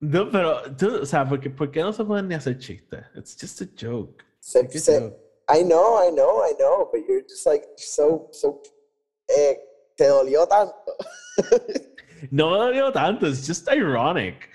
No, 0.00 0.30
pero, 0.30 0.62
tú, 0.76 0.98
o 1.02 1.06
sea, 1.06 1.28
¿por 1.28 1.38
qué, 1.40 1.50
por 1.50 1.70
qué 1.70 1.80
no 1.80 1.92
se 1.92 2.04
pueden 2.04 2.28
ni 2.28 2.34
hacer 2.34 2.58
chistes? 2.58 3.00
It's 3.14 3.36
just 3.40 3.60
a 3.62 3.66
joke. 3.76 4.24
Se- 4.40 4.62
Like 4.62 4.76
a 4.76 4.80
joke. 4.80 5.16
I 5.48 5.62
know, 5.62 5.96
I 5.96 6.10
know, 6.10 6.42
I 6.42 6.54
know, 6.58 6.88
but 6.92 7.02
you're 7.08 7.22
just 7.22 7.46
like 7.46 7.64
so, 7.76 8.28
so. 8.32 8.60
Eh, 9.28 9.56
te 9.96 10.06
dolió 10.06 10.46
tanto. 10.48 10.74
No 12.30 12.50
me 12.50 12.56
dolió 12.58 12.92
tanto, 12.92 13.26
it's 13.26 13.46
just 13.46 13.68
ironic. 13.68 14.48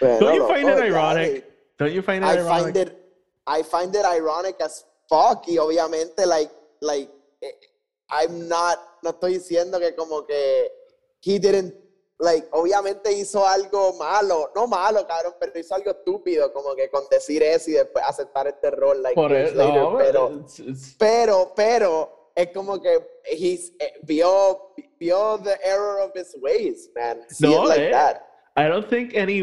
Don't 0.00 0.34
you 0.34 0.46
find 0.48 0.68
it 0.68 0.78
ironic? 0.78 1.44
Don't 1.82 1.94
you 1.94 2.02
find 2.02 2.22
it 2.24 2.28
I 2.28 2.38
ironic? 2.38 2.62
find 2.64 2.76
it 2.76 2.98
I 3.46 3.62
find 3.62 3.94
it 3.94 4.04
ironic 4.04 4.56
as 4.60 4.84
fuck 5.08 5.46
y 5.48 5.58
obviamente 5.58 6.24
like 6.26 6.50
like 6.80 7.10
eh, 7.40 7.54
I'm 8.10 8.48
not 8.48 8.78
no 9.02 9.10
estoy 9.10 9.34
diciendo 9.34 9.78
que 9.80 9.94
como 9.94 10.24
que 10.26 10.68
he 11.24 11.38
didn't 11.38 11.74
like 12.18 12.46
obviamente 12.52 13.10
hizo 13.12 13.44
algo 13.44 13.94
malo, 13.98 14.50
no 14.54 14.68
malo, 14.68 15.04
cabrón, 15.08 15.34
pero 15.40 15.58
hizo 15.58 15.74
algo 15.74 15.90
estúpido 15.90 16.52
como 16.52 16.74
que 16.76 16.88
con 16.88 17.02
decir 17.10 17.42
eso 17.42 17.70
y 17.70 17.74
después 17.74 18.04
aceptar 18.06 18.46
este 18.46 18.70
rol 18.70 19.02
like 19.02 19.14
Por 19.16 19.30
years 19.32 19.50
eso, 19.50 19.58
later, 19.58 19.82
no, 19.82 19.98
pero 19.98 20.30
it's- 20.30 20.60
it's- 20.60 20.94
pero 20.98 21.52
pero 21.56 22.30
es 22.36 22.48
como 22.54 22.80
que 22.80 22.98
he's 23.24 23.72
eh, 23.80 23.94
vio 24.04 24.72
vio 25.00 25.36
the 25.42 25.58
error 25.64 25.98
of 26.00 26.12
his 26.14 26.36
ways, 26.40 26.88
man. 26.94 27.24
See 27.28 27.46
No, 27.48 27.64
it 27.64 27.68
like 27.70 27.80
eh. 27.88 27.90
that. 27.90 28.22
I 28.56 28.68
don't 28.68 28.88
think 28.88 29.14
any 29.16 29.42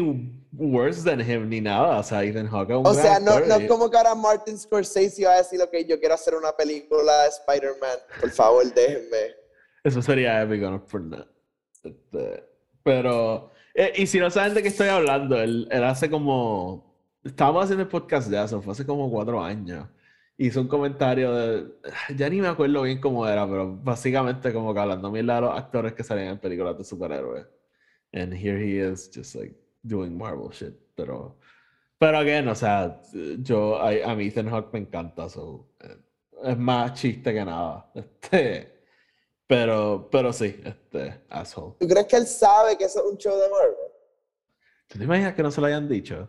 worse 0.52 1.02
than 1.02 1.20
him 1.20 1.48
ni 1.48 1.60
nada. 1.60 1.98
O 1.98 2.02
sea, 2.02 2.24
Ethan 2.24 2.48
Hawke 2.48 2.72
O 2.72 2.94
sea, 2.94 3.20
no, 3.20 3.40
no 3.40 3.54
es 3.56 3.68
como 3.68 3.90
que 3.90 3.96
ahora 3.96 4.14
Martin 4.14 4.58
Scorsese 4.58 5.24
va 5.24 5.34
a 5.34 5.38
decir, 5.38 5.60
ok, 5.60 5.74
yo 5.86 5.98
quiero 5.98 6.14
hacer 6.14 6.34
una 6.34 6.52
película 6.52 7.22
de 7.22 7.28
Spider-Man. 7.28 7.98
Por 8.20 8.30
favor, 8.30 8.74
déjenme. 8.74 9.34
Eso 9.84 10.02
sería 10.02 10.42
épico, 10.42 10.70
no 10.70 10.84
por 10.84 11.00
nada. 11.00 11.26
Este, 11.82 12.44
pero, 12.82 13.50
eh, 13.74 13.92
y 13.96 14.06
si 14.06 14.18
no 14.18 14.30
saben 14.30 14.54
de 14.54 14.62
qué 14.62 14.68
estoy 14.68 14.88
hablando, 14.88 15.40
él, 15.40 15.68
él 15.70 15.84
hace 15.84 16.10
como. 16.10 16.90
Estábamos 17.24 17.64
haciendo 17.64 17.82
el 17.82 17.88
podcast 17.88 18.30
ya, 18.30 18.44
eso 18.44 18.62
fue 18.62 18.72
hace 18.72 18.86
como 18.86 19.10
cuatro 19.10 19.42
años. 19.42 19.86
Hizo 20.36 20.60
un 20.60 20.68
comentario 20.68 21.34
de. 21.34 21.66
Ya 22.16 22.28
ni 22.28 22.40
me 22.40 22.48
acuerdo 22.48 22.82
bien 22.82 23.00
cómo 23.00 23.26
era, 23.28 23.46
pero 23.46 23.74
básicamente 23.76 24.52
como 24.52 24.72
que 24.72 24.80
hablando 24.80 25.10
mil 25.10 25.26
de 25.26 25.40
los 25.40 25.58
actores 25.58 25.92
que 25.92 26.02
salían 26.02 26.28
en 26.28 26.38
películas 26.38 26.76
de 26.76 26.84
superhéroes. 26.84 27.46
And 28.12 28.32
here 28.32 28.58
he 28.58 28.80
is, 28.80 29.10
just 29.14 29.34
like 29.34 29.54
doing 29.82 30.16
Marvel 30.16 30.50
shit. 30.52 30.74
Pero, 30.94 31.38
pero 31.98 32.18
again, 32.18 32.48
o 32.48 32.54
sea, 32.54 33.00
yo, 33.38 33.76
a, 33.76 33.88
a 34.04 34.14
mí 34.14 34.26
Ethan 34.28 34.48
Hawke 34.50 34.72
me 34.72 34.80
encanta, 34.80 35.28
so, 35.28 35.68
eh, 35.80 35.96
es 36.44 36.58
más 36.58 36.94
chiste 36.94 37.32
que 37.32 37.44
nada. 37.44 37.90
Este. 37.94 38.78
Pero, 39.46 40.08
pero 40.12 40.32
sí, 40.32 40.60
este, 40.64 41.22
asshole. 41.28 41.74
¿Tú 41.80 41.88
crees 41.88 42.06
que 42.06 42.16
él 42.16 42.26
sabe 42.26 42.76
que 42.78 42.84
eso 42.84 43.00
es 43.04 43.10
un 43.10 43.18
show 43.18 43.36
de 43.36 43.48
Marvel? 43.48 43.74
¿Tú 44.86 44.96
te 44.98 45.04
imaginas 45.04 45.34
que 45.34 45.42
no 45.42 45.50
se 45.50 45.60
lo 45.60 45.66
hayan 45.66 45.88
dicho? 45.88 46.28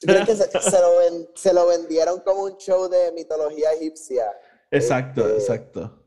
¿Tú 0.00 0.06
crees 0.06 0.26
que 0.26 0.36
se, 0.36 0.50
se 0.60 0.80
lo, 0.80 0.98
ven- 0.98 1.28
se 1.34 1.54
lo 1.54 1.66
vendieron 1.66 2.20
como 2.20 2.42
un 2.42 2.56
show 2.58 2.90
de 2.90 3.10
mitología 3.12 3.72
egipcia? 3.72 4.26
Exacto, 4.70 5.22
Este, 5.26 5.38
exacto. 5.38 5.98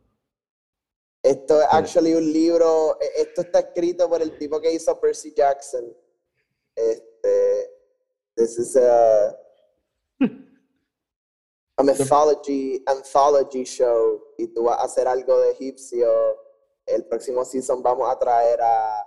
Esto 1.23 1.59
es 1.61 1.67
Sí. 1.67 1.75
actually 1.75 2.13
un 2.13 2.31
libro, 2.31 2.99
eh, 3.01 3.09
esto 3.17 3.41
está 3.41 3.59
escrito 3.61 4.07
por 4.07 4.21
el 4.21 4.37
tipo 4.37 4.61
que 4.61 4.71
hizo 4.71 4.99
Percy 4.99 5.33
Jackson. 5.35 5.83
Este, 6.75 7.69
this 8.35 8.57
is 8.57 8.75
a, 8.75 9.35
a 11.77 11.83
mythology 11.83 12.83
anthology 12.87 13.63
show 13.63 14.21
y 14.37 14.47
tú 14.47 14.63
vas 14.63 14.79
a 14.79 14.83
hacer 14.83 15.07
algo 15.07 15.39
de 15.41 15.51
egipcio. 15.51 16.07
El 16.85 17.05
próximo 17.05 17.43
season 17.45 17.81
vamos 17.81 18.09
a 18.09 18.19
traer 18.19 18.59
a 18.61 19.05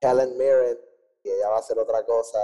Helen 0.00 0.36
Mirren 0.36 0.78
y 1.22 1.30
ella 1.30 1.48
va 1.50 1.56
a 1.56 1.60
hacer 1.60 1.78
otra 1.78 2.04
cosa. 2.04 2.38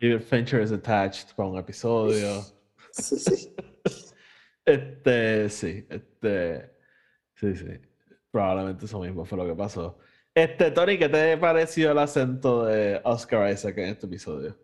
David 0.00 0.22
Fincher 0.22 0.60
is 0.60 0.72
attached 0.72 1.34
para 1.36 1.48
un 1.48 1.58
episodio. 1.58 2.44
Sí, 2.92 3.18
sí. 3.18 3.56
Este, 4.66 5.50
sí, 5.50 5.86
este, 5.90 6.70
sí, 7.34 7.54
sí. 7.54 7.80
Probablemente 8.30 8.86
eso 8.86 9.00
mismo 9.00 9.24
fue 9.24 9.36
lo 9.36 9.46
que 9.46 9.54
pasó. 9.54 9.98
Este, 10.34 10.70
Tony, 10.72 10.98
¿qué 10.98 11.08
te 11.08 11.36
pareció 11.38 11.92
el 11.92 11.98
acento 11.98 12.64
de 12.64 13.00
Oscar 13.04 13.50
Isaac 13.52 13.78
en 13.78 13.90
este 13.90 14.06
episodio? 14.06 14.56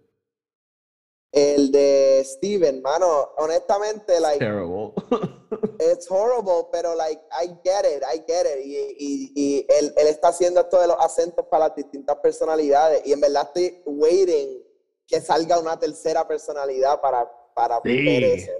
El 1.32 1.70
de 1.70 2.22
Steven, 2.24 2.82
mano, 2.82 3.30
honestamente, 3.38 4.18
like, 4.18 4.40
Terrible. 4.44 4.92
It's 5.78 6.08
horrible, 6.10 6.68
pero 6.72 6.94
like 6.96 7.20
I 7.32 7.46
get 7.64 7.84
it, 7.84 8.02
I 8.02 8.18
get 8.26 8.46
it. 8.46 8.64
Y, 8.66 8.76
y, 8.98 9.32
y 9.36 9.66
él, 9.78 9.92
él 9.96 10.06
está 10.08 10.28
haciendo 10.28 10.60
esto 10.60 10.80
de 10.80 10.88
los 10.88 10.96
acentos 10.98 11.46
para 11.46 11.68
las 11.68 11.76
distintas 11.76 12.16
personalidades. 12.16 13.02
Y 13.06 13.12
en 13.12 13.20
verdad 13.20 13.44
estoy 13.54 13.80
waiting 13.86 14.58
que 15.06 15.20
salga 15.20 15.58
una 15.60 15.78
tercera 15.78 16.26
personalidad 16.26 17.00
para, 17.00 17.30
para 17.54 17.80
Sí. 17.84 18.04
ver 18.04 18.22
eso. 18.24 18.52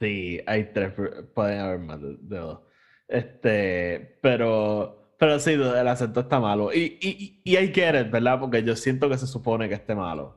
Sí, 0.00 0.40
hay 0.46 0.72
tres, 0.72 0.92
pueden 1.34 1.58
haber 1.60 1.78
más 1.78 2.00
de 2.00 2.16
dos. 2.36 2.60
Este, 3.08 4.18
pero, 4.22 5.01
pero 5.22 5.38
sí, 5.38 5.52
el 5.52 5.86
acento 5.86 6.18
está 6.18 6.40
malo. 6.40 6.72
Y, 6.74 6.98
y, 7.00 7.40
y 7.44 7.56
I 7.56 7.72
get 7.72 7.94
it, 7.94 8.10
¿verdad? 8.10 8.40
Porque 8.40 8.60
yo 8.64 8.74
siento 8.74 9.08
que 9.08 9.16
se 9.16 9.28
supone 9.28 9.68
que 9.68 9.76
esté 9.76 9.94
malo. 9.94 10.36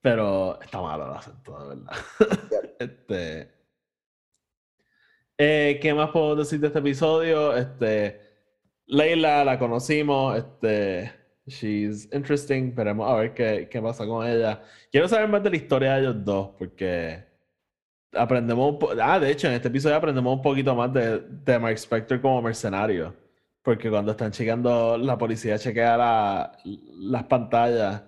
Pero 0.00 0.60
está 0.62 0.80
malo 0.80 1.06
el 1.10 1.16
acento, 1.16 1.58
de 1.58 1.68
verdad. 1.74 1.92
Yep. 2.20 2.76
Este. 2.78 3.50
eh, 5.36 5.80
¿qué 5.82 5.92
más 5.94 6.10
puedo 6.10 6.36
decir 6.36 6.60
de 6.60 6.68
este 6.68 6.78
episodio? 6.78 7.56
Este. 7.56 8.20
Leila 8.86 9.44
la 9.44 9.58
conocimos. 9.58 10.38
Este. 10.38 11.12
She's 11.48 12.08
interesting. 12.12 12.72
Veremos 12.72 13.10
a 13.10 13.16
ver 13.16 13.34
qué, 13.34 13.68
qué 13.68 13.82
pasa 13.82 14.06
con 14.06 14.24
ella. 14.24 14.62
Quiero 14.92 15.08
saber 15.08 15.28
más 15.28 15.42
de 15.42 15.50
la 15.50 15.56
historia 15.56 15.94
de 15.94 16.02
ellos 16.02 16.24
dos, 16.24 16.50
porque 16.56 17.24
aprendemos 18.12 18.76
ah, 19.02 19.18
de 19.18 19.28
hecho, 19.32 19.48
en 19.48 19.54
este 19.54 19.66
episodio 19.66 19.96
aprendemos 19.96 20.36
un 20.36 20.42
poquito 20.42 20.72
más 20.76 20.92
de, 20.92 21.18
de 21.18 21.58
Mark 21.58 21.74
Spector 21.78 22.20
como 22.20 22.40
mercenario. 22.40 23.28
Porque 23.62 23.90
cuando 23.90 24.12
están 24.12 24.32
checando, 24.32 24.96
la 24.96 25.18
policía 25.18 25.58
chequea 25.58 25.96
la- 25.96 26.52
las 26.64 27.24
pantallas, 27.24 28.02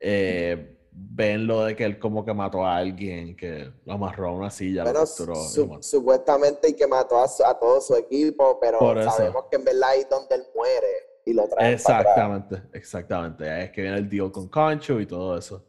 eh, 0.00 0.78
ven 0.90 1.46
lo 1.46 1.64
de 1.64 1.76
que 1.76 1.84
él 1.84 1.98
como 1.98 2.24
que 2.24 2.34
mató 2.34 2.66
a 2.66 2.76
alguien, 2.76 3.36
que 3.36 3.70
lo 3.84 3.92
amarró 3.92 4.28
a 4.28 4.32
una 4.32 4.50
silla, 4.50 4.82
lo 4.84 4.90
Bueno, 4.90 5.06
capturó. 5.06 5.34
su- 5.36 5.66
lo 5.66 5.82
supuestamente 5.82 6.70
y 6.70 6.74
que 6.74 6.86
mató 6.86 7.18
a, 7.18 7.24
a 7.24 7.58
todo 7.58 7.80
su 7.80 7.94
equipo, 7.94 8.58
pero 8.60 8.78
Por 8.80 8.98
eso. 8.98 9.10
sabemos 9.10 9.44
que 9.50 9.56
en 9.56 9.64
verdad 9.64 9.90
ahí 9.90 10.00
es 10.00 10.08
donde 10.10 10.34
él 10.34 10.42
muere 10.54 10.86
y 11.24 11.32
lo 11.34 11.44
atrás. 11.44 11.72
Exactamente, 11.72 12.62
exactamente. 12.72 13.48
Ahí 13.48 13.64
es 13.64 13.70
que 13.70 13.82
viene 13.82 13.98
el 13.98 14.08
deal 14.08 14.32
con 14.32 14.48
Concho 14.48 15.00
y 15.00 15.06
todo 15.06 15.38
eso. 15.38 15.66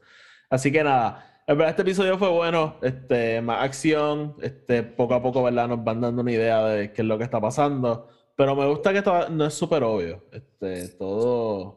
Así 0.49 0.71
que 0.71 0.83
nada, 0.83 1.41
en 1.45 1.57
verdad 1.57 1.71
este 1.71 1.81
episodio 1.83 2.17
fue 2.17 2.29
bueno, 2.29 2.77
este, 2.81 3.41
más 3.41 3.63
acción, 3.63 4.35
este, 4.41 4.81
poco 4.83 5.13
a 5.13 5.21
poco, 5.21 5.43
¿verdad? 5.43 5.67
Nos 5.67 5.83
van 5.83 6.01
dando 6.01 6.21
una 6.21 6.31
idea 6.31 6.63
de 6.65 6.91
qué 6.93 7.01
es 7.03 7.07
lo 7.07 7.17
que 7.17 7.23
está 7.25 7.39
pasando. 7.41 8.09
Pero 8.37 8.55
me 8.55 8.67
gusta 8.69 8.93
que 8.93 9.01
to- 9.01 9.29
no 9.29 9.47
es 9.47 9.53
súper 9.55 9.83
obvio. 9.83 10.21
Este, 10.31 10.89
todo. 10.89 11.75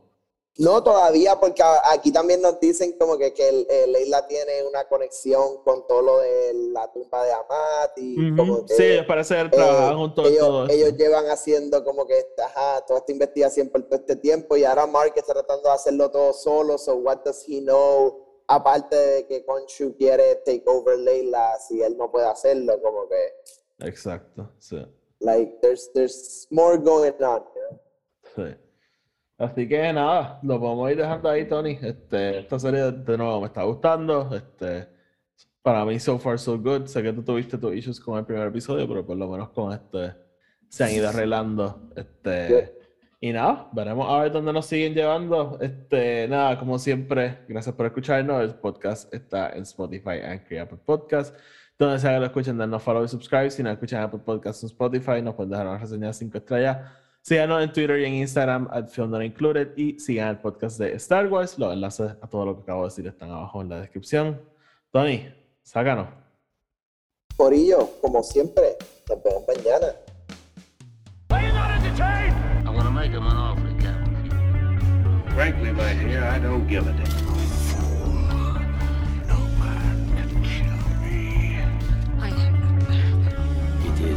No 0.58 0.82
todavía, 0.82 1.40
porque 1.40 1.62
aquí 1.90 2.12
también 2.12 2.42
nos 2.42 2.60
dicen 2.60 2.92
como 2.98 3.16
que, 3.16 3.32
que 3.32 3.48
el- 3.48 3.66
el 3.70 3.92
Leila 3.92 4.26
tiene 4.26 4.62
una 4.68 4.84
conexión 4.88 5.62
con 5.64 5.86
todo 5.86 6.02
lo 6.02 6.18
de 6.18 6.52
la 6.72 6.92
tumba 6.92 7.24
de 7.24 7.32
Amat 7.32 7.92
y 7.96 8.36
como 8.36 8.52
Ujú. 8.58 8.66
que 8.66 8.74
Sí, 8.74 8.82
ellos 8.82 9.06
parece 9.06 9.36
que 9.42 9.48
trabajaban 9.48 9.92
eh, 9.94 9.96
juntos 9.96 10.26
en 10.26 10.32
ellos, 10.34 10.46
todo 10.46 10.62
esto. 10.66 10.74
ellos 10.74 10.96
llevan 10.98 11.26
haciendo 11.30 11.82
como 11.82 12.06
que 12.06 12.18
esta- 12.18 12.44
ajá, 12.46 12.84
toda 12.84 12.98
esta 12.98 13.12
investigación 13.12 13.68
por 13.70 13.84
todo 13.84 14.00
este 14.00 14.16
tiempo 14.16 14.54
y 14.56 14.64
ahora 14.64 14.86
Mark 14.86 15.14
está 15.16 15.32
tratando 15.32 15.62
de 15.70 15.74
hacerlo 15.74 16.10
todo 16.10 16.34
solo, 16.34 16.76
so 16.76 16.96
what 16.96 17.18
does 17.24 17.42
he 17.48 17.60
know? 17.62 18.26
Aparte 18.46 18.96
de 18.96 19.26
que 19.28 19.44
Khonshu 19.46 19.96
quiere 19.96 20.34
take 20.44 20.64
over 20.66 20.98
Leila, 20.98 21.56
si 21.66 21.80
él 21.80 21.96
no 21.96 22.10
puede 22.10 22.26
hacerlo, 22.26 22.82
como 22.82 23.08
que, 23.08 23.86
Exacto, 23.86 24.50
sí. 24.58 24.76
Like, 25.20 25.60
there's, 25.60 25.90
there's 25.94 26.46
more 26.50 26.78
going 26.78 27.14
on, 27.22 27.42
you 27.54 27.62
know? 27.68 27.80
Sí. 28.36 28.56
Así 29.38 29.66
que 29.66 29.92
nada, 29.92 30.38
lo 30.42 30.60
podemos 30.60 30.90
ir 30.90 30.98
dejando 30.98 31.30
ahí, 31.30 31.48
Tony. 31.48 31.78
Este, 31.80 32.40
esta 32.40 32.58
serie 32.58 32.92
de 32.92 33.16
nuevo 33.16 33.40
me 33.40 33.46
está 33.46 33.62
gustando. 33.62 34.28
Este, 34.34 34.86
para 35.62 35.84
mí, 35.86 35.98
so 35.98 36.18
far, 36.18 36.38
so 36.38 36.58
good. 36.58 36.86
Sé 36.86 37.02
que 37.02 37.12
tú 37.12 37.22
tuviste 37.22 37.56
tus 37.56 37.74
issues 37.74 38.00
con 38.00 38.18
el 38.18 38.26
primer 38.26 38.48
episodio, 38.48 38.86
pero 38.86 39.06
por 39.06 39.16
lo 39.16 39.28
menos 39.28 39.48
con 39.50 39.72
este 39.72 40.14
se 40.68 40.84
han 40.84 40.92
ido 40.92 41.08
arreglando. 41.08 41.90
Este, 41.96 42.76
y 43.18 43.32
nada, 43.32 43.68
veremos 43.72 44.08
a 44.08 44.22
ver 44.22 44.32
dónde 44.32 44.52
nos 44.52 44.66
siguen 44.66 44.94
llevando. 44.94 45.58
Este, 45.60 46.28
nada, 46.28 46.58
como 46.58 46.78
siempre, 46.78 47.38
gracias 47.48 47.74
por 47.74 47.86
escucharnos. 47.86 48.42
El 48.42 48.54
podcast 48.56 49.12
está 49.12 49.50
en 49.50 49.62
Spotify, 49.62 50.20
Anchor 50.22 50.52
y 50.52 50.58
Apple 50.58 50.78
Podcast. 50.84 51.34
Donde 51.80 51.98
sea 51.98 52.12
que 52.12 52.20
lo 52.20 52.26
escuchen, 52.26 52.58
denos 52.58 52.82
follow 52.82 53.04
y 53.04 53.08
subscribe. 53.08 53.50
Si 53.50 53.62
no 53.62 53.70
escuchan 53.70 54.02
Apple 54.02 54.20
Podcasts 54.22 54.62
en 54.62 54.66
Spotify, 54.66 55.22
nos 55.22 55.34
pueden 55.34 55.48
dejar 55.50 55.66
una 55.66 55.78
reseña 55.78 56.08
de 56.08 56.12
5 56.12 56.36
estrellas. 56.36 56.76
Síganos 57.22 57.62
en 57.62 57.72
Twitter 57.72 57.98
y 58.00 58.04
en 58.04 58.14
Instagram, 58.16 58.68
at 58.70 58.88
Film 58.88 59.10
Not 59.10 59.22
Included, 59.22 59.74
y 59.78 59.98
sigan 59.98 60.28
el 60.28 60.38
podcast 60.40 60.78
de 60.78 60.92
Star 60.96 61.26
Wars. 61.28 61.58
Los 61.58 61.72
enlaces 61.72 62.12
a 62.20 62.26
todo 62.26 62.44
lo 62.44 62.56
que 62.56 62.64
acabo 62.64 62.82
de 62.82 62.88
decir 62.88 63.06
están 63.06 63.30
abajo 63.30 63.62
en 63.62 63.70
la 63.70 63.80
descripción. 63.80 64.42
Tony, 64.90 65.26
sácanos. 65.62 66.08
Corillo, 67.34 67.88
como 68.02 68.22
siempre, 68.22 68.76
nos 69.08 69.22
vemos 69.22 69.44
mañana. 69.48 69.86
Frankly, 75.34 75.72
my 75.72 75.94
dear, 75.94 76.24
I 76.24 76.38
don't 76.38 76.68
give 76.68 76.86
a 76.86 76.92
damn. 76.92 77.29